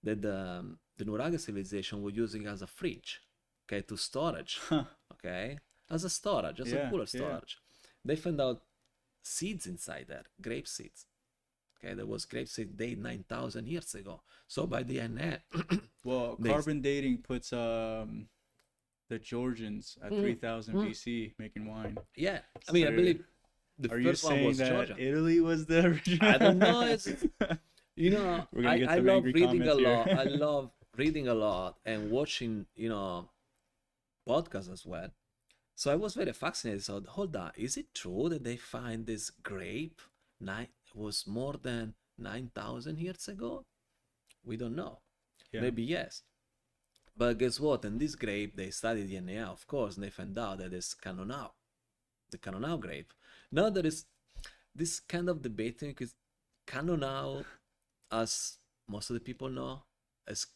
[0.03, 3.21] that the, the Nuraghe civilization was using as a fridge,
[3.65, 4.83] okay, to storage, Huh.
[5.13, 5.57] okay,
[5.89, 7.19] as a storage, as a Yeah, cooler yeah.
[7.19, 7.57] storage.
[8.05, 8.61] They found out
[9.23, 11.05] seeds inside there, grape seeds.
[11.83, 14.21] Okay, there was grape seed date 9,000 years ago.
[14.47, 15.39] So by DNA,
[16.03, 18.27] Well, They- carbon dating puts um
[19.09, 20.85] the Georgians at Mm, 3000 mm.
[20.89, 21.97] BC making wine.
[22.15, 22.39] yeah,
[22.69, 23.23] I mean, I believe
[23.77, 24.95] the Are you first one saying was that Georgia.
[24.97, 26.29] Italy was the original?
[26.29, 27.25] I don't know, it's-
[27.97, 30.09] You know, I, I love reading a lot.
[30.09, 33.29] I love reading a lot and watching, you know,
[34.27, 35.09] podcasts as well.
[35.75, 36.83] So I was very fascinated.
[36.83, 40.01] So hold on, is it true that they find this grape
[40.39, 43.65] nine was more than nine thousand years ago?
[44.43, 44.99] We don't know.
[45.51, 45.61] Yeah.
[45.61, 46.23] Maybe yes.
[47.17, 47.85] But guess what?
[47.85, 51.51] In this grape, they studied DNA, of course, and they found out that it's Canonau,
[52.31, 53.13] the Canonau grape.
[53.51, 54.05] Now there is
[54.73, 56.15] this kind of debating because
[56.65, 57.43] Canonau,
[58.11, 59.83] as most of the people know,
[60.27, 60.47] is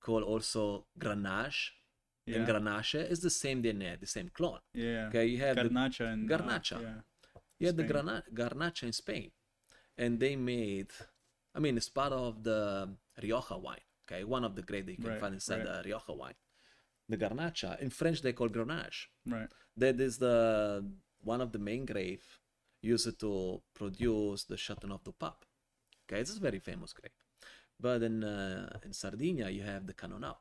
[0.00, 1.70] called also Grenache.
[2.26, 2.46] And Yeah.
[2.46, 4.60] Grenache is the same DNA, the same clone.
[4.74, 5.08] Yeah.
[5.08, 6.80] Okay, you have the Garnacha and uh, Garnacha.
[6.82, 7.00] yeah.
[7.58, 7.92] you had the Spain.
[7.92, 9.30] Grana- Garnacha in Spain,
[9.98, 10.90] and they made,
[11.54, 12.88] I mean, it's part of the
[13.22, 13.80] Rioja wine.
[14.10, 15.66] Okay, one of the great that you can Right, find inside right.
[15.66, 16.34] the Rioja wine.
[17.10, 19.06] The Garnacha in French they call Grenache.
[19.26, 19.48] Right.
[19.76, 20.84] That is the
[21.22, 22.22] one of the main grape
[22.82, 25.44] used to produce the Chateauneuf du Pape.
[26.04, 27.12] Okay, it's a very famous grape.
[27.80, 30.36] But in uh, in Sardinia you have the Canonau.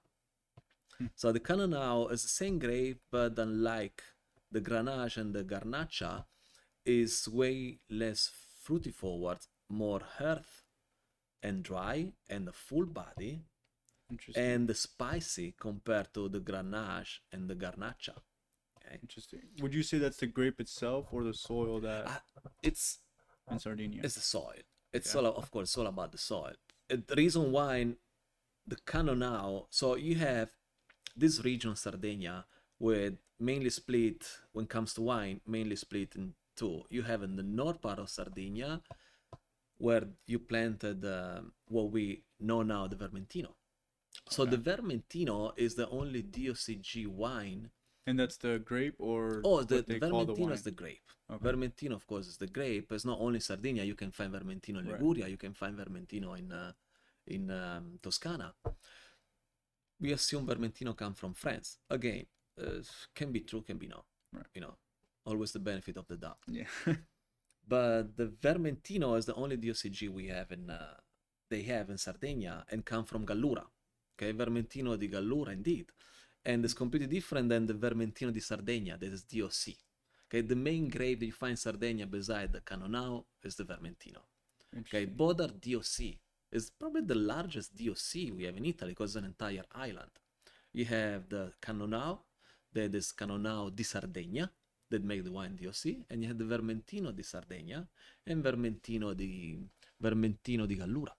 [1.16, 4.02] So the Canonau is the same grape, but unlike
[4.52, 6.26] the Grenache and the Garnacha,
[6.86, 8.32] is way less
[8.68, 9.38] fruity forward,
[9.70, 10.64] more earth
[11.42, 13.34] and dry and a full body
[14.36, 18.16] and spicy compared to the Grenache and the Garnacha.
[19.02, 19.42] Interesting.
[19.62, 22.20] Would you say that's the grape itself or the soil that Uh,
[22.62, 23.00] it's
[23.52, 24.02] in Sardinia?
[24.04, 24.64] it's the soil.
[24.94, 25.22] It's Yeah.
[25.22, 26.56] all of course it's all about the soil.
[26.92, 27.96] Uh, The reason why
[28.72, 30.50] the Canonau, so you have
[31.16, 32.46] this region Sardinia
[32.80, 34.22] with mainly split
[34.54, 36.84] when it comes to wine, mainly split in two.
[36.90, 38.82] You have in the north part of Sardinia
[39.78, 43.54] where you planted um, what we know now the Vermentino.
[44.30, 47.70] So the Vermentino is the only DOCG wine
[48.08, 51.02] and that's the grape or Oh, the, the call the Vermentino is the grape.
[51.30, 51.46] Okay.
[51.46, 52.90] Vermentino, of course, is the grape.
[52.92, 53.84] It's not only Sardinia.
[53.84, 54.94] You can find Vermentino in Right.
[54.94, 55.28] Liguria.
[55.28, 56.72] You can find Vermentino in uh,
[57.28, 58.54] in um, Toscana.
[60.00, 61.80] We assume Vermentino come from France.
[61.90, 62.28] Again,
[62.62, 62.82] uh,
[63.14, 64.06] can be true, can be no.
[64.32, 64.46] Right.
[64.54, 64.76] You know,
[65.28, 66.40] always the benefit of the doubt.
[66.48, 66.72] Yeah.
[67.70, 70.96] But the Vermentino is the only DOCG we have in uh,
[71.50, 73.66] they have in Sardinia and come from Gallura.
[74.16, 75.92] Okay, Vermentino di Gallura indeed.
[76.46, 79.76] And it's completely different than the Vermentino di Sardegna, that is DOC.
[80.30, 84.22] Okay, the main grape that you find in Sardinia beside the Canonau is the Vermentino.
[84.80, 86.18] Okay, are DOC.
[86.52, 90.12] It's probably the largest DOC we have in Italy because it's an entire island.
[90.74, 92.20] You have the Canonau,
[92.74, 94.50] that is Canonau di Sardegna,
[94.90, 97.86] that make the wine DOC, and you have the Vermentino di Sardegna
[98.26, 99.60] and Vermentino di
[100.02, 101.16] Vermentino di Gallura.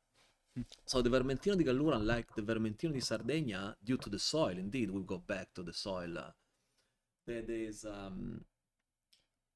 [0.85, 4.91] So the Vermentino di Gallura, unlike the Vermentino di Sardegna, due to the soil, indeed,
[4.91, 6.17] we go back to the soil.
[6.19, 6.33] Uh,
[7.27, 8.45] that is um,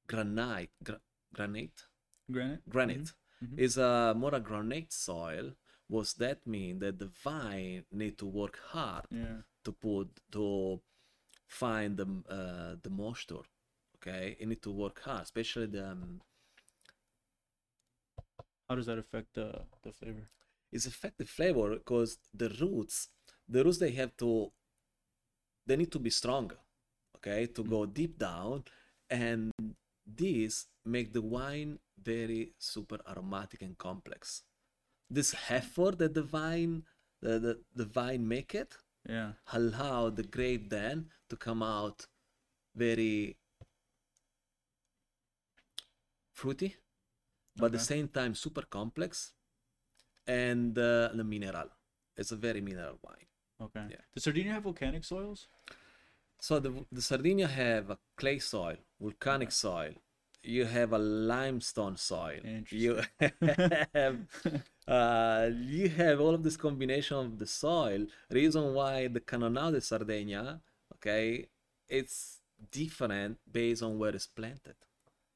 [0.06, 1.00] granite, gra-
[1.32, 1.86] granite,
[2.30, 2.62] Granite.
[2.68, 3.58] granite mhm.
[3.58, 5.54] is a more a granite soil.
[5.88, 9.42] Was that mean that the vine need to work hard Yeah.
[9.64, 10.80] to put to
[11.46, 13.44] find the uh, the moisture?
[14.02, 16.20] Okay, it need to work hard, especially the um,
[18.68, 20.28] How does that affect the the flavor?
[20.72, 23.08] it's affect the flavor because the roots
[23.46, 24.50] the roots they have to
[25.66, 26.58] they need to be stronger
[27.16, 28.64] okay to go deep down
[29.10, 29.52] and
[30.06, 34.42] this make the wine very super aromatic and complex
[35.10, 36.84] this effort that the vine
[37.20, 38.76] the, the, the vine make it
[39.08, 39.32] Yeah.
[39.52, 42.06] allow the grape then to come out
[42.74, 43.36] very
[46.42, 46.70] fruity
[47.56, 49.32] but at the same time super complex
[50.26, 51.68] and uh, the mineral.
[52.16, 53.28] It's a very mineral wine.
[53.60, 53.84] Okay.
[53.90, 54.02] Yeah.
[54.14, 55.48] Does Sardinia have volcanic soils?
[56.42, 59.92] so the, the sardinia have a clay soil volcanic soil.
[60.42, 62.40] You have a limestone soil.
[62.68, 63.00] You
[63.94, 64.16] have
[64.88, 68.06] uh, you have all of this combination of the soil.
[68.28, 70.60] Reason why the canonau de sardegna
[70.94, 71.46] okay
[71.88, 72.40] it's
[72.72, 74.74] different based on where it's planted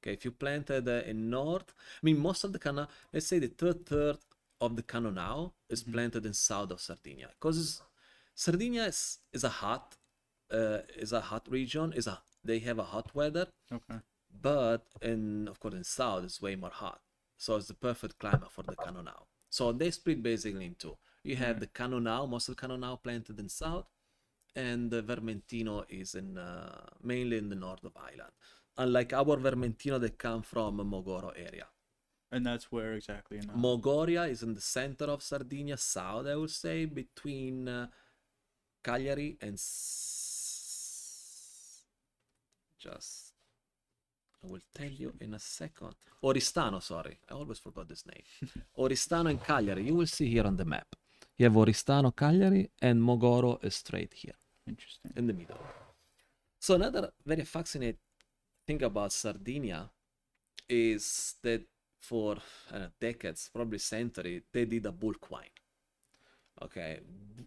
[0.07, 3.39] okay if you planted uh, in north i mean most of the canal let's say
[3.39, 4.19] the third third
[4.61, 7.83] of the canonau is planted in south of sardinia because
[8.35, 9.97] sardinia is, is a hot
[10.53, 13.99] uh, is a hot region is a they have a hot weather Okay.
[14.43, 17.01] but in of course in south it's way more hot.
[17.39, 20.97] So it's the perfect climate for the canonau so they split basically in two.
[21.25, 23.87] You have the canonau most of the canonau planted in south
[24.55, 28.33] and the vermentino is in uh, mainly in the north of ireland
[28.79, 31.67] unlike our vermentino that come from mogoro area
[32.33, 36.35] And that's where exactly in uh, mogoria is in the center of sardinia south i
[36.41, 37.87] would say between uh,
[38.83, 41.85] cagliari and S-
[42.79, 43.33] just
[44.45, 45.95] I will tell you in a second.
[46.23, 47.19] Oristano, sorry.
[47.29, 48.23] I always forgot this name.
[48.79, 49.83] Oristano and Cagliari.
[49.85, 50.87] You will see here on the map.
[51.37, 54.35] You have Oristano, Cagliari, and Mogoro is straight here
[54.69, 55.13] Interesting.
[55.17, 55.59] in the middle.
[56.61, 57.99] So another very fascinating
[58.67, 59.91] thing about Sardinia
[60.69, 61.63] is that
[62.01, 62.37] for
[62.73, 65.55] uh, decades, probably century, they did a bulk wine.
[66.63, 67.01] Okay,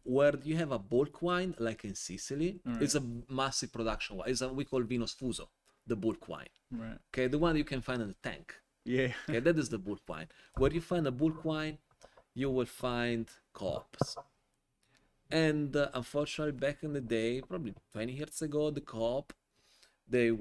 [0.03, 4.29] where you have a bulk wine like in Sicily, it's a massive production wine.
[4.29, 5.47] It's a we call Vino Sfuso,
[5.88, 6.53] the bulk wine.
[6.71, 6.99] Right.
[7.12, 8.53] Okay, the one you can find in the tank.
[8.86, 9.13] Yeah.
[9.27, 10.27] Okay, that is the bulk wine.
[10.58, 11.79] Where you find a bulk wine,
[12.36, 14.15] you will find co-ops.
[15.32, 19.34] And uh, unfortunately, back in the day, probably 20 years ago, the co-op,
[20.08, 20.32] they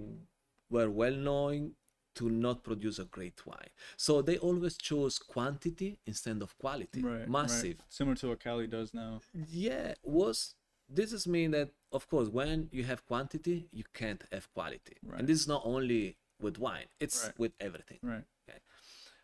[0.71, 1.73] were well known
[2.17, 3.71] to not produce a great wine.
[3.97, 7.01] So they always chose quantity instead of quality.
[7.01, 7.21] Right.
[7.21, 7.29] right.
[7.29, 7.77] Massive.
[7.89, 9.21] Similar to what Cali does now.
[9.49, 10.55] Yeah, was
[10.89, 14.97] this is mean that of course when you have quantity, you can't have quality.
[15.05, 15.21] Right.
[15.21, 17.39] And this is not only with wine; it's Right.
[17.39, 17.99] with everything.
[18.03, 18.25] Right.
[18.49, 18.59] Okay.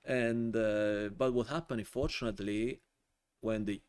[0.04, 2.80] And uh, but what happened, unfortunately,
[3.40, 3.80] when the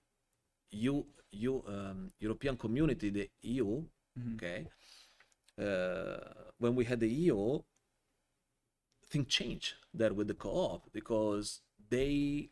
[0.72, 3.84] EU, EU um, European Community, the EU,
[4.18, 4.36] Mhm.
[4.36, 4.68] okay,
[5.58, 7.65] when we had the EO,
[9.08, 12.50] thing changed there with the co-op because they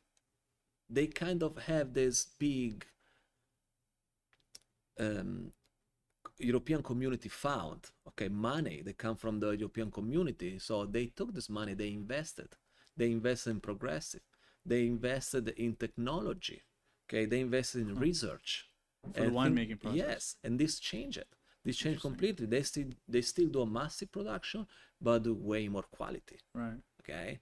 [0.90, 2.86] they kind of have this big
[5.00, 5.52] um,
[6.38, 10.60] European Community Fund, okay money they come from the european community.
[10.60, 12.50] So they took this money they invested
[12.96, 14.22] they invested in progressive
[14.66, 16.62] they invested in technology
[17.08, 18.70] okay they invested in research.
[19.02, 19.98] For the And winemaking process.
[20.08, 21.28] yes and this changed it
[21.64, 22.46] this changed completely.
[22.46, 24.68] They still they still do a massive production
[25.02, 26.38] but way more quality.
[26.54, 26.80] Right.
[27.02, 27.40] okay?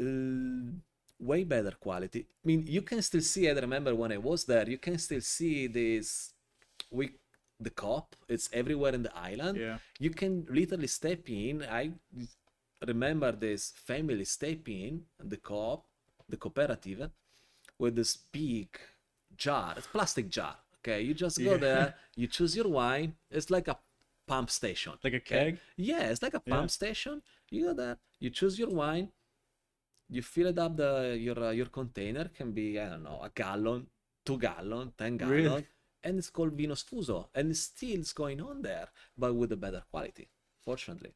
[0.00, 0.72] Uh,
[1.18, 2.26] way better quality.
[2.44, 5.20] I mean you can still see i remember when i was there you can still
[5.20, 6.32] see this
[6.90, 7.10] we
[7.60, 9.58] the cop it's everywhere in the island.
[9.58, 9.78] Yeah.
[9.98, 11.62] you can literally step in.
[11.62, 11.92] I
[12.86, 15.86] remember this family step in the co-op
[16.28, 17.10] the cooperative
[17.78, 18.68] with this big
[19.36, 21.58] jar it's plastic jar okay you just go Yeah.
[21.58, 23.78] there you choose your wine it's like a
[24.26, 25.46] pump station Like a okay?
[25.46, 25.58] keg?
[25.76, 26.54] yeah it's like a Yeah.
[26.54, 29.10] pump station you go there you choose your wine
[30.08, 33.30] you fill it up the your uh, your container can be i don't know a
[33.42, 33.86] gallon
[34.24, 35.66] two gallon ten gallon Really?
[36.04, 39.56] and it's called vino sfuso and it's still is going on there but with a
[39.56, 40.28] better quality
[40.64, 41.14] fortunately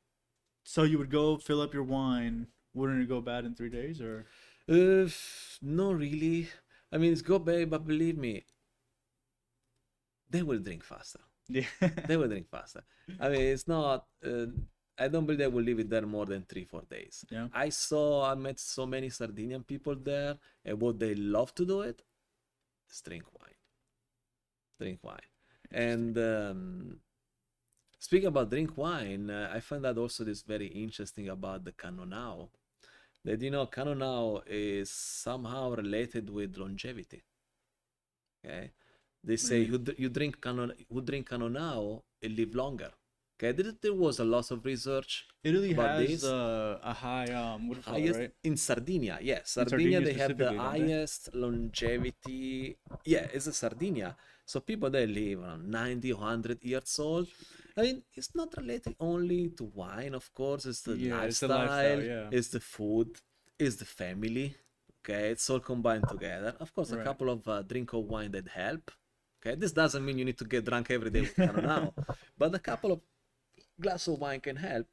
[0.65, 2.49] So you would go fill up your wine.
[2.75, 4.27] Wouldn't it go bad in three days or?
[4.69, 5.09] uh,
[5.63, 6.49] not really
[6.93, 8.45] i mean it's good babe but believe me
[10.37, 11.21] they will drink faster.
[11.49, 11.67] Yeah.
[12.09, 12.83] they will drink faster.
[13.21, 14.47] I mean it's not uh,
[14.99, 17.25] i don't believe they will leave it there more than three four days.
[17.31, 17.49] Yeah.
[17.53, 21.81] i saw i met so many sardinian people there and what they love to do
[21.83, 22.03] it
[22.91, 23.61] is drink wine.
[24.81, 25.31] Drink wine.
[25.71, 27.01] And um,
[27.99, 32.49] speaking about drink wine uh, i find that also this very interesting about the cannonau
[33.25, 37.23] that you know cannonau is somehow related with longevity.
[38.45, 38.71] Okay
[39.27, 39.71] they say mean?
[39.71, 42.91] who, you drink canon who drink cannonau it live longer
[43.37, 45.11] okay there, there was a lot of research
[45.51, 48.33] Italy But has this- uh, a high um what highest right?
[48.49, 49.17] in Sardinia.
[49.33, 50.65] Yes, In Sardinia, Sardinia they have the don't they?
[50.71, 52.77] highest longevity.
[53.05, 54.17] Yeah, it's a Sardinia.
[54.45, 57.29] So people they live around 90, 100 years old.
[57.77, 60.67] I mean, it's not related only to wine, of course.
[60.67, 62.29] It's the Yeah, it's the lifestyle, lifestyle, yeah.
[62.39, 63.09] it's the food,
[63.59, 64.55] it's the family.
[65.01, 66.57] Okay, it's all combined together.
[66.59, 68.91] Of course, a couple of uh, drink of wine that help.
[69.47, 71.93] Okay, this doesn't mean you need to get drunk every day with now,
[72.39, 73.01] but a couple of
[73.81, 74.87] glass of wine can help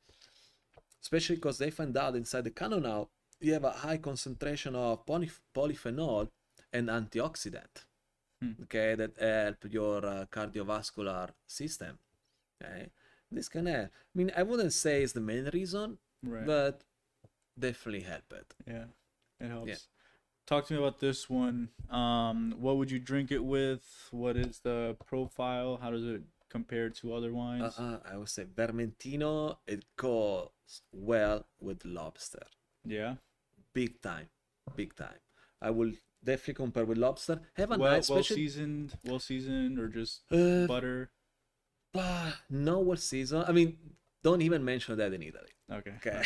[1.02, 3.08] especially because they find out inside the canonau
[3.40, 6.30] you have a high concentration of poly- polyphenol
[6.72, 7.86] and antioxidant
[8.42, 8.52] Hmm.
[8.64, 11.98] okay that help your uh, cardiovascular system
[12.62, 12.90] okay
[13.32, 16.46] this can help i mean i wouldn't say it's the main reason Right.
[16.46, 16.84] but
[17.58, 18.86] definitely help it Yeah,
[19.40, 19.88] it helps.
[20.46, 21.70] Talk to me about this one.
[21.90, 23.84] Um, what would you drink it with?
[24.12, 25.80] What is the profile?
[25.82, 27.80] How does it compare to other uh, wines?
[27.80, 30.50] uh, i would say vermentino it goes
[30.92, 32.46] well with lobster
[32.86, 33.16] yeah.
[33.74, 34.28] big time
[34.76, 35.18] big time
[35.60, 35.92] i will
[36.24, 40.22] definitely compare with lobster have a Well, nice well special seasoned, well seasoned, or just
[40.32, 41.10] uh, butter.
[41.96, 43.44] Ah, no what season.
[43.48, 43.78] I mean,
[44.24, 45.53] don't even mention that in Italy.
[45.72, 45.94] Okay.
[45.98, 46.22] Okay.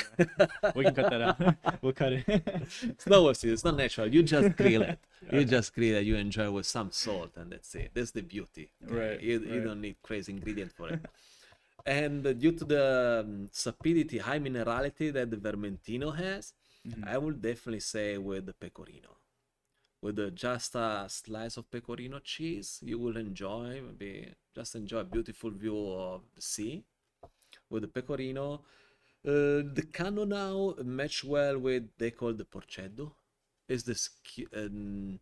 [0.76, 1.38] we can cut that out.
[1.82, 2.24] we'll cut it.
[2.28, 3.54] it's not what season.
[3.54, 4.08] It's not natural.
[4.14, 5.00] You just grill it.
[5.32, 6.06] You just grill it.
[6.06, 7.92] You enjoy with some salt, and that's it.
[7.94, 8.70] That's the beauty.
[8.88, 11.02] Right, You, you don't need crazy ingredient for it.
[11.86, 16.54] and due to the um, sapidity, high minerality that the Vermentino has,
[16.88, 17.08] Mhm.
[17.08, 19.18] I would definitely say with the pecorino.
[20.02, 25.04] With the, just a slice of pecorino cheese, you will enjoy maybe just enjoy a
[25.04, 26.84] beautiful view of the sea
[27.70, 28.62] with the pecorino.
[29.28, 29.86] Uh, the
[30.26, 33.14] now match well with they call the porceddo.
[33.68, 34.10] Is this
[34.56, 35.20] um,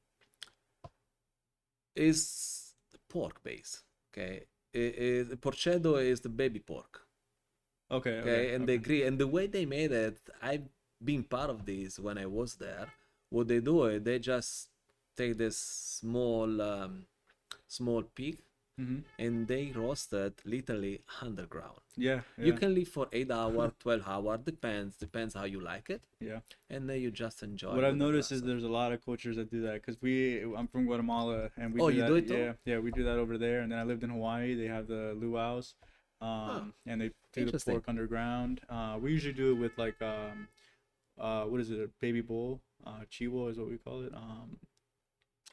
[1.95, 3.81] is the pork base?
[4.13, 7.01] Okay, I- is porceddo is the baby pork
[7.91, 8.19] Okay.
[8.19, 10.67] okay, and they agree and the way they made it i've
[11.03, 12.87] been part of this when i was there
[13.29, 14.69] what they do is they just
[15.15, 17.05] take this small um,
[17.67, 18.39] small pig
[18.77, 22.21] hmm and they roasted literally underground Yeah.
[22.37, 26.39] you can live for 8 hour 12 hour depends depends how you like it Yeah.
[26.69, 29.49] and then you just enjoy What I've noticed is there's a lot of cultures that
[29.49, 31.81] do that because we, I'm from Guatemala and we.
[31.81, 32.35] Oh, do you that, do it too?
[32.35, 33.61] Yeah, yeah, we do that over there.
[33.61, 34.55] And then I lived in Hawaii.
[34.55, 35.75] They have the luau's,
[36.21, 38.61] um, and they do the pork underground.
[38.69, 40.47] Uh, we usually do it with like, um,
[41.19, 41.79] uh, what is it?
[41.79, 44.13] A baby bull, uh, chivo is what we call it.
[44.13, 44.57] Um,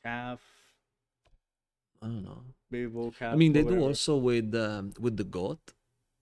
[0.03, 0.41] calf,
[2.03, 3.86] i don't know baby bull, i mean they do whatever.
[3.88, 5.64] also with um, with the goat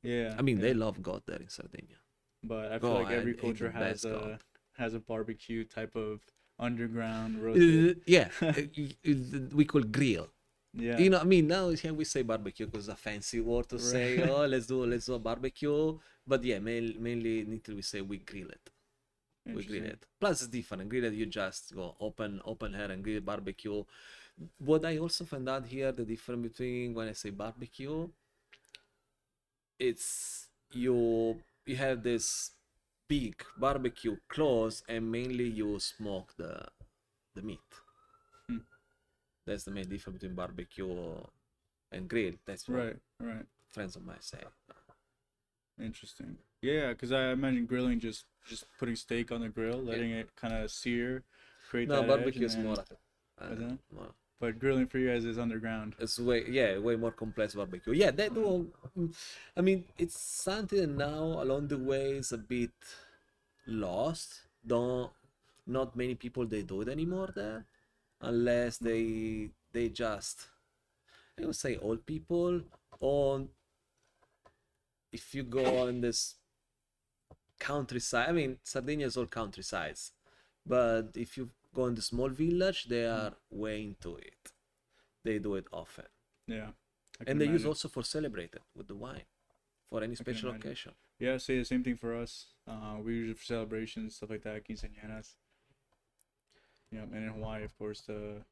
[0.03, 0.35] Yeah.
[0.39, 0.63] i mean yeah.
[0.67, 1.99] they love goat there in sardinia
[2.43, 4.39] But I feel like every culture has a
[4.81, 6.21] has a barbecue type of
[6.59, 7.97] underground roasted.
[7.99, 10.29] Uh, yeah uh, y- y- we call grill
[10.73, 10.99] yeah.
[10.99, 13.79] You know, I mean, now here we say barbecue because it's a fancy word to
[13.81, 15.99] say, oh, let's do let's do a barbecue.
[16.25, 18.71] But yeah, main, mainly in Italy we say we grill it.
[19.47, 20.07] We grill it.
[20.21, 20.89] Plus, it's different.
[20.89, 23.83] Grill it, you just go open open air and grill barbecue.
[24.59, 28.09] What I also find out here, the difference between when I say barbecue,
[29.79, 32.53] it's you you have this
[33.09, 36.67] big barbecue close and mainly you smoke the
[37.35, 37.61] the meat.
[38.49, 38.59] Hmm.
[39.47, 41.17] That's the main difference between barbecue
[41.93, 42.35] and grill.
[42.47, 43.47] That's what Right, right.
[43.71, 44.39] friends of mine say.
[45.81, 46.37] Interesting.
[46.63, 50.53] Yeah, because I imagine grilling just just putting steak on the grill, letting it kind
[50.55, 51.23] of sear,
[51.69, 52.87] create No, that edge, barbecue is more like
[53.41, 53.49] uh,
[53.95, 55.95] more- But grilling for you guys is underground.
[55.99, 57.93] It's way yeah, way more complex barbecue.
[57.93, 58.71] Yeah, they do.
[58.99, 59.15] mm,
[59.57, 62.73] I mean, it's something now along the way is a bit
[63.67, 64.43] lost.
[64.67, 65.11] Don't
[65.67, 67.67] not many people they do it anymore there,
[68.21, 70.49] unless they they just
[71.41, 72.63] I would say old people
[73.01, 73.49] or
[75.13, 76.37] if you go on this
[77.59, 78.29] countryside.
[78.29, 80.13] I mean, Sardinia is all countrysides,
[80.67, 84.53] but if you go in the small village, they are way into it.
[85.25, 86.07] They do it often,
[86.47, 86.71] Yeah.
[87.27, 89.27] And they use also for celebrated with the wine,
[89.91, 90.67] for any special imagine.
[90.69, 90.93] occasion.
[91.19, 92.47] Yeah, say the same thing for us.
[92.67, 95.35] Uh, we use it for celebrations, stuff like that, quinceañeras.
[96.91, 98.43] Yeah, and in Hawaii, of course, the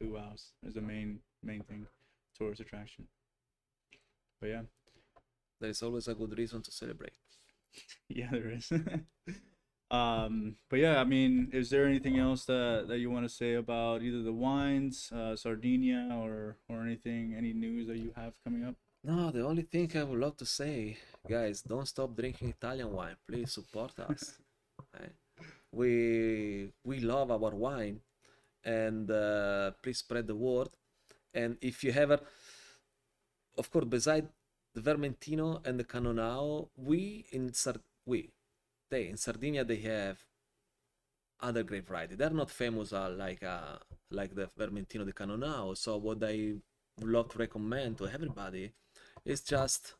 [0.00, 1.86] luau's is the main main thing,
[2.38, 3.08] tourist attraction.
[4.40, 4.62] But yeah,
[5.60, 7.16] There is always a good reason to celebrate.
[8.08, 8.70] yeah, there is.
[9.90, 13.54] um, but yeah, I mean, is there anything else that that you want to say
[13.54, 18.64] about either the wines, uh, Sardinia, or or anything, any news that you have coming
[18.64, 18.74] up?
[19.02, 23.16] No, the only thing I would love to say, guys, don't stop drinking Italian wine.
[23.26, 24.36] Please support us.
[24.98, 25.14] right?
[25.72, 28.00] We we love our wine,
[28.64, 30.68] and uh, please spread the word.
[31.32, 32.20] And if you ever,
[33.56, 34.28] of course, beside
[34.74, 38.30] the Vermentino and the Cannonau, we in Sard we
[38.90, 40.18] they in Sardinia they have
[41.40, 42.14] other grape variety.
[42.14, 43.78] They're not famous uh, like uh,
[44.10, 45.76] like the Vermentino the Cannonau.
[45.76, 46.54] So what I
[46.98, 48.72] would love to recommend to everybody
[49.24, 49.94] is just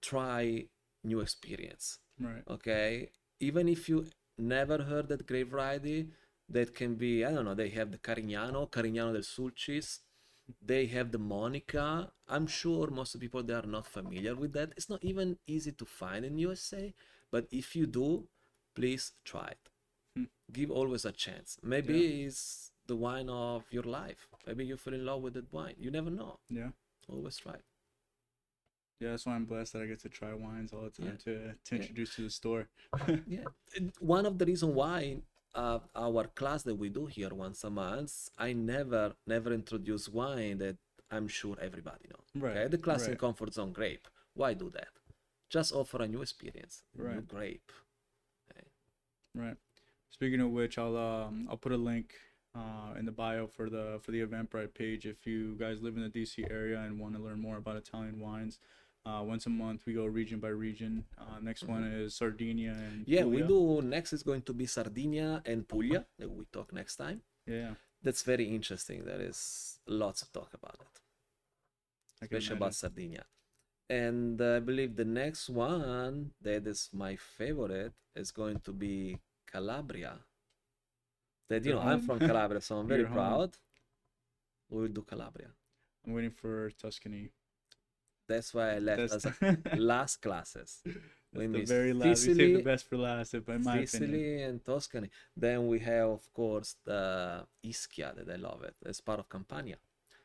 [0.00, 0.66] try
[1.02, 1.98] new experience.
[2.20, 2.42] Right.
[2.48, 3.10] Okay,
[3.40, 4.06] even if you
[4.38, 6.08] never heard that grape variety,
[6.48, 7.54] that can be I don't know.
[7.54, 10.00] They have the Carignano, Carignano del Sulcis.
[10.62, 12.12] They have the Monica.
[12.28, 14.72] I'm sure most people they are not familiar with that.
[14.76, 16.92] It's not even easy to find in USA,
[17.34, 18.08] but if you do,
[18.78, 19.64] please try it.
[20.16, 20.28] Hmm.
[20.56, 21.58] Give always a chance.
[21.74, 22.42] Maybe it's
[22.90, 24.22] the wine of your life.
[24.46, 25.76] Maybe you fell in love with that wine.
[25.84, 26.32] You never know.
[26.60, 26.70] Yeah.
[27.14, 27.54] Always try.
[27.62, 27.64] it.
[29.00, 31.32] Yeah, that's why I'm blessed that I get to try wines all the time to
[31.66, 31.76] to Yeah.
[31.80, 32.62] introduce to the store.
[33.36, 33.44] yeah
[34.16, 34.98] one of the reason why
[35.62, 38.12] uh, our class that we do here once a month
[38.46, 39.04] i never
[39.34, 40.76] never introduce wine that
[41.14, 44.06] i'm sure everybody know Right, okay the class in comfort zone grape
[44.40, 44.92] why do that
[45.56, 47.28] just offer a new experience a new Right.
[47.36, 47.70] grape
[49.34, 49.56] Right.
[50.10, 52.06] Speaking of which, I'll um I'll put a link
[52.60, 56.02] uh in the bio for the for the Eventbrite page if you guys live in
[56.06, 58.58] the DC area and want to learn more about Italian wines.
[59.06, 61.04] Uh, once a month we go region by region.
[61.22, 63.12] Uh, next one is Sardinia and Mm-hmm.
[63.16, 66.94] yeah we do next is going to be sardinia and puglia that we talk next
[67.04, 67.72] time Yeah,
[68.06, 69.38] that's very interesting there is
[69.86, 70.94] lots of talk about it
[72.22, 72.74] I especially about.
[72.74, 73.24] Sardinia.
[73.88, 79.18] And I believe the next one that is my favorite is going to be
[79.50, 80.18] Calabria.
[81.48, 82.28] That you Your know, I'm from mm-hmm.
[82.28, 83.16] Calabria, so I'm very Your home.
[83.16, 83.56] proud.
[84.70, 85.48] We will do Calabria.
[86.06, 87.30] I'm waiting for Tuscany.
[88.26, 90.82] That's why I left That's, last classes.
[91.34, 92.06] We the very last.
[92.06, 93.86] We saved Sicily, the best for last, if in my opinion.
[93.86, 95.10] Sicily and Tuscany.
[95.36, 98.74] Then we have, of course, the Ischia that I love it.
[98.86, 99.76] It's part of Campania.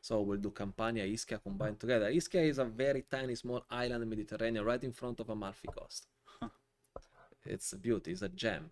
[0.02, 2.10] So we'll do Campania, Ischia combined together.
[2.10, 5.68] Ischia is a very tiny, small island in the Mediterranean, right in front of Amalfi
[5.68, 6.06] Coast.
[6.40, 6.48] Huh.
[7.44, 8.12] It's a beauty.
[8.12, 8.70] It's a gem.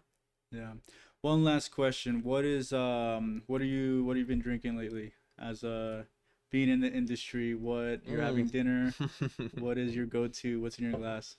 [0.50, 0.72] Yeah.
[1.20, 2.22] One last question.
[2.22, 5.12] What is um what are you what have you been drinking lately?
[5.38, 6.04] As uh
[6.50, 8.52] being in the industry, what you're having Mm.
[8.52, 8.94] dinner,
[9.58, 10.60] what is your go to?
[10.62, 11.36] What's in your glass?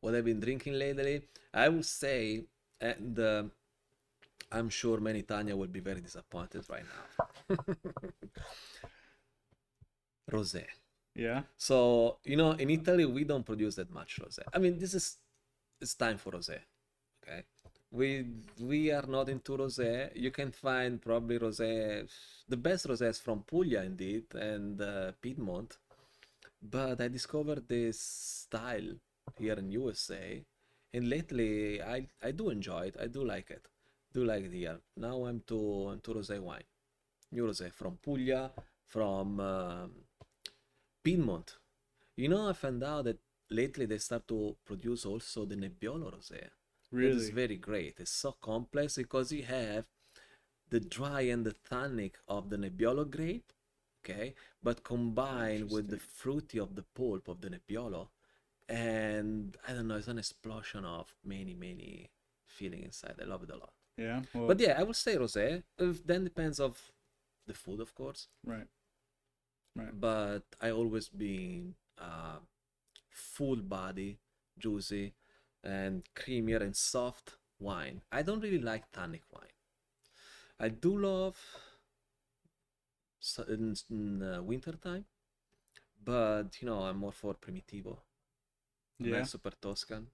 [0.00, 1.22] what I've been drinking lately,
[1.52, 2.44] I would say,
[2.80, 3.42] and uh,
[4.52, 7.56] I'm sure many Tanya will be very disappointed right now.
[10.30, 10.66] Rosé.
[11.14, 11.42] Yeah.
[11.56, 14.42] So, you know, in Italy, we don't produce that much rosé.
[14.54, 15.16] I mean, this is
[15.80, 16.58] it's time for rosé.
[17.22, 17.42] Okay.
[17.90, 18.26] We
[18.60, 20.10] we are not into rosé.
[20.14, 22.08] You can find probably rosé
[22.48, 25.78] the best rosé is from Puglia indeed and uh, Piedmont.
[26.62, 28.94] But I discovered this style
[29.36, 30.44] here in USA
[30.94, 32.96] and lately I I do enjoy it.
[33.00, 33.66] I do like it.
[34.12, 34.78] Do like it here.
[34.96, 36.68] Now I'm to I'm to rosé wine.
[37.32, 38.50] New rosé from Puglia,
[38.86, 39.92] from um,
[41.02, 41.58] Piedmont.
[42.16, 43.18] You know, I found out that
[43.50, 46.42] lately they start to produce also the Nebbiolo rosé.
[46.44, 46.50] Is
[46.90, 47.30] Really?
[47.30, 48.00] very great.
[48.00, 49.84] It's so complex because you have
[50.70, 53.52] the dry and the tannic of the Nebbiolo grape,
[54.02, 58.08] okay, but combined with the fruity of the pulp of the Nebbiolo,
[58.68, 62.10] and I don't know, it's an explosion of many, many
[62.46, 63.14] feeling inside.
[63.20, 63.72] I love it a lot.
[63.96, 64.22] Yeah.
[64.34, 65.62] Well, But yeah, I would say rosé.
[65.78, 66.92] Then depends of
[67.48, 68.28] the food, of course.
[68.44, 68.68] right.
[69.76, 69.94] Right.
[70.00, 72.38] But I always been uh,
[73.10, 74.18] full body,
[74.58, 75.14] juicy,
[75.62, 78.02] and creamier and soft wine.
[78.10, 79.54] I don't really like tannic wine.
[80.58, 81.36] I do love
[83.48, 85.04] in, in uh, winter time,
[86.04, 87.98] but you know I'm more for primitivo.
[89.00, 89.18] I'm Yeah.
[89.18, 90.08] like super Toscan.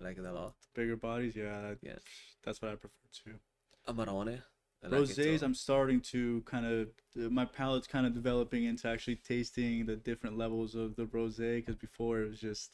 [0.00, 0.54] I like it a lot.
[0.74, 1.36] Bigger bodies.
[1.36, 1.60] Yeah.
[1.62, 1.98] that- Yeah.
[2.42, 3.38] That's what I prefer too.
[3.86, 4.42] Amarone.
[4.82, 5.42] Like Rosés.
[5.42, 6.88] I'm starting to kind of
[7.32, 11.74] my palate's kind of developing into actually tasting the different levels of the rosé because
[11.76, 12.72] before it was just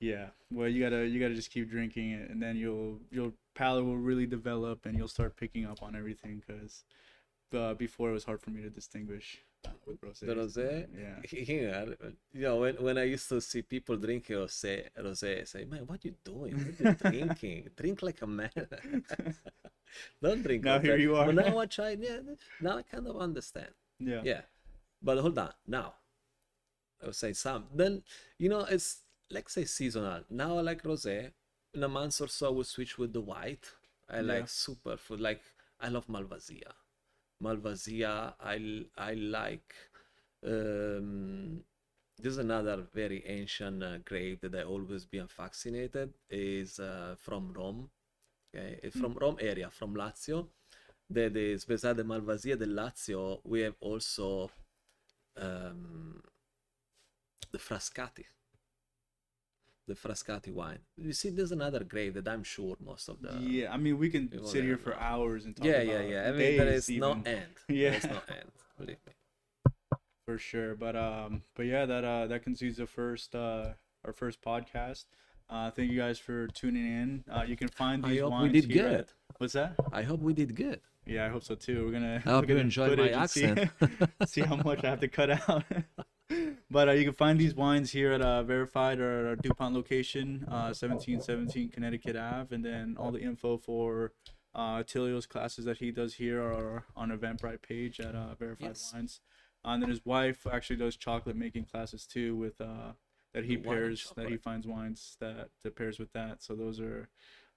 [0.00, 0.26] yeah.
[0.50, 3.96] Well, you gotta you gotta just keep drinking it, and then you'll your palate will
[3.96, 6.82] really develop, and you'll start picking up on everything because
[7.56, 9.38] uh, before it was hard for me to distinguish.
[9.64, 10.86] The rosé?
[10.96, 12.02] Yeah.
[12.32, 15.86] You know, when, when I used to see people drinking rosé, rosé, I say, man,
[15.86, 16.54] what you doing?
[16.54, 17.68] What are you drinking?
[17.76, 18.50] Drink like a man.
[20.22, 20.64] Don't drink.
[20.64, 21.26] Now like here that." you are.
[21.26, 21.90] But now I try.
[22.00, 22.18] Yeah,
[22.60, 23.68] now I kind of understand.
[23.98, 24.22] Yeah.
[24.24, 24.40] Yeah,
[25.02, 25.52] but hold on.
[25.66, 25.94] Now,
[27.02, 27.66] I would say some.
[27.74, 28.02] Then
[28.38, 29.00] you know, it's
[29.30, 30.22] like say seasonal.
[30.30, 31.32] Now I like rosé.
[31.74, 33.70] In a month or so, we'll switch with the white.
[34.08, 34.22] I Yeah.
[34.22, 35.20] like super food.
[35.20, 35.42] Like
[35.80, 36.72] I love Malvasia.
[37.42, 38.34] Malvasia.
[38.40, 39.74] I I like.
[40.44, 41.64] Um,
[42.18, 46.12] this is another very ancient uh, grape that I always been fascinated.
[46.30, 47.90] Is uh, from Rome.
[48.54, 50.48] Okay, it's from Rome area, from Lazio.
[51.10, 53.40] That is beside the Malvasia del Lazio.
[53.44, 54.50] We have also
[55.36, 56.22] um,
[57.50, 58.24] the Frascati.
[59.88, 60.78] The Frascati wine.
[60.96, 64.08] You see, there's another grape that I'm sure most of the yeah, I mean, we
[64.10, 66.28] can sit here for hours and talk yeah, yeah, yeah.
[66.28, 67.46] I mean, there is no end.
[67.68, 67.90] Yeah.
[67.90, 68.50] there is no end.
[68.78, 69.12] Believe me.
[70.24, 73.70] for sure but um but yeah that uh that concludes the first uh
[74.04, 75.06] our first podcast
[75.50, 78.18] uh thank you guys for tuning in uh you can find these.
[78.22, 79.06] I hope we did here good.
[79.38, 80.80] what's that I hope we did good.
[81.06, 83.70] yeah i hope so too we're gonna I hope you enjoyed my and see- accent.
[84.26, 85.64] see how much i have to cut out
[86.72, 90.44] but uh, you can find these wines here at uh verified or our dupont location
[90.48, 92.54] uh 1717 connecticut ave.
[92.54, 94.12] And then all the info for
[94.54, 98.92] uh Attilio's classes that he does here are on eventbrite page at uh verified Yes.
[98.94, 99.20] wines.
[99.64, 102.92] Uh, and then his wife actually does chocolate making classes too with uh
[103.34, 106.42] that he The wine and pairs that he finds wines that that pairs with that.
[106.42, 107.08] So those are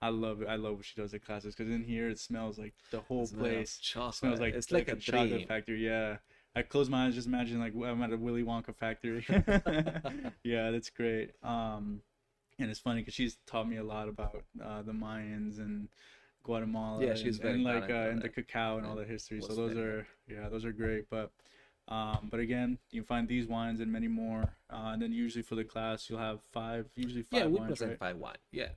[0.02, 0.48] i love it.
[0.50, 3.28] I love what she does at classes because in here it smells like the whole
[3.28, 3.80] place.
[3.82, 4.16] Chocolate.
[4.16, 5.86] smells like it's like, a, chocolate factory.
[5.86, 6.18] Yeah
[6.56, 9.26] i close my eyes just imagine like i'm at a willy wonka factory
[10.44, 12.02] yeah that's great um
[12.60, 15.90] and it's funny because she's taught me a lot about uh the mayans and
[16.44, 19.56] guatemala Yeah, she's and, and like uh, and the cacao and all the history so
[19.56, 21.32] those are yeah those are great but
[21.88, 24.42] um, but again, you can find these wines and many more.
[24.74, 27.68] Uh, and then usually for the class, you'll have five, usually five Yeah, we wines,
[27.68, 28.00] present right?
[28.00, 28.38] five wine.
[28.52, 28.70] Yeah.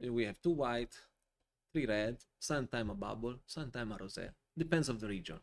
[0.00, 0.94] We have two white,
[1.72, 4.30] three red, sometimes a bubble, sometimes a rosé.
[4.56, 5.40] Depends of the region.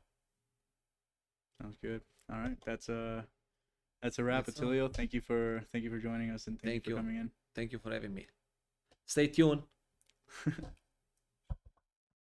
[1.61, 2.01] Sounds good.
[2.31, 3.25] All right, that's a
[4.01, 4.87] that's a wrap, That's uh, all.
[4.87, 7.03] Thank you for thank you for joining us and thank, Thank you for you.
[7.03, 7.31] coming in.
[7.55, 8.27] Thank you for having me.
[9.05, 9.63] Stay tuned.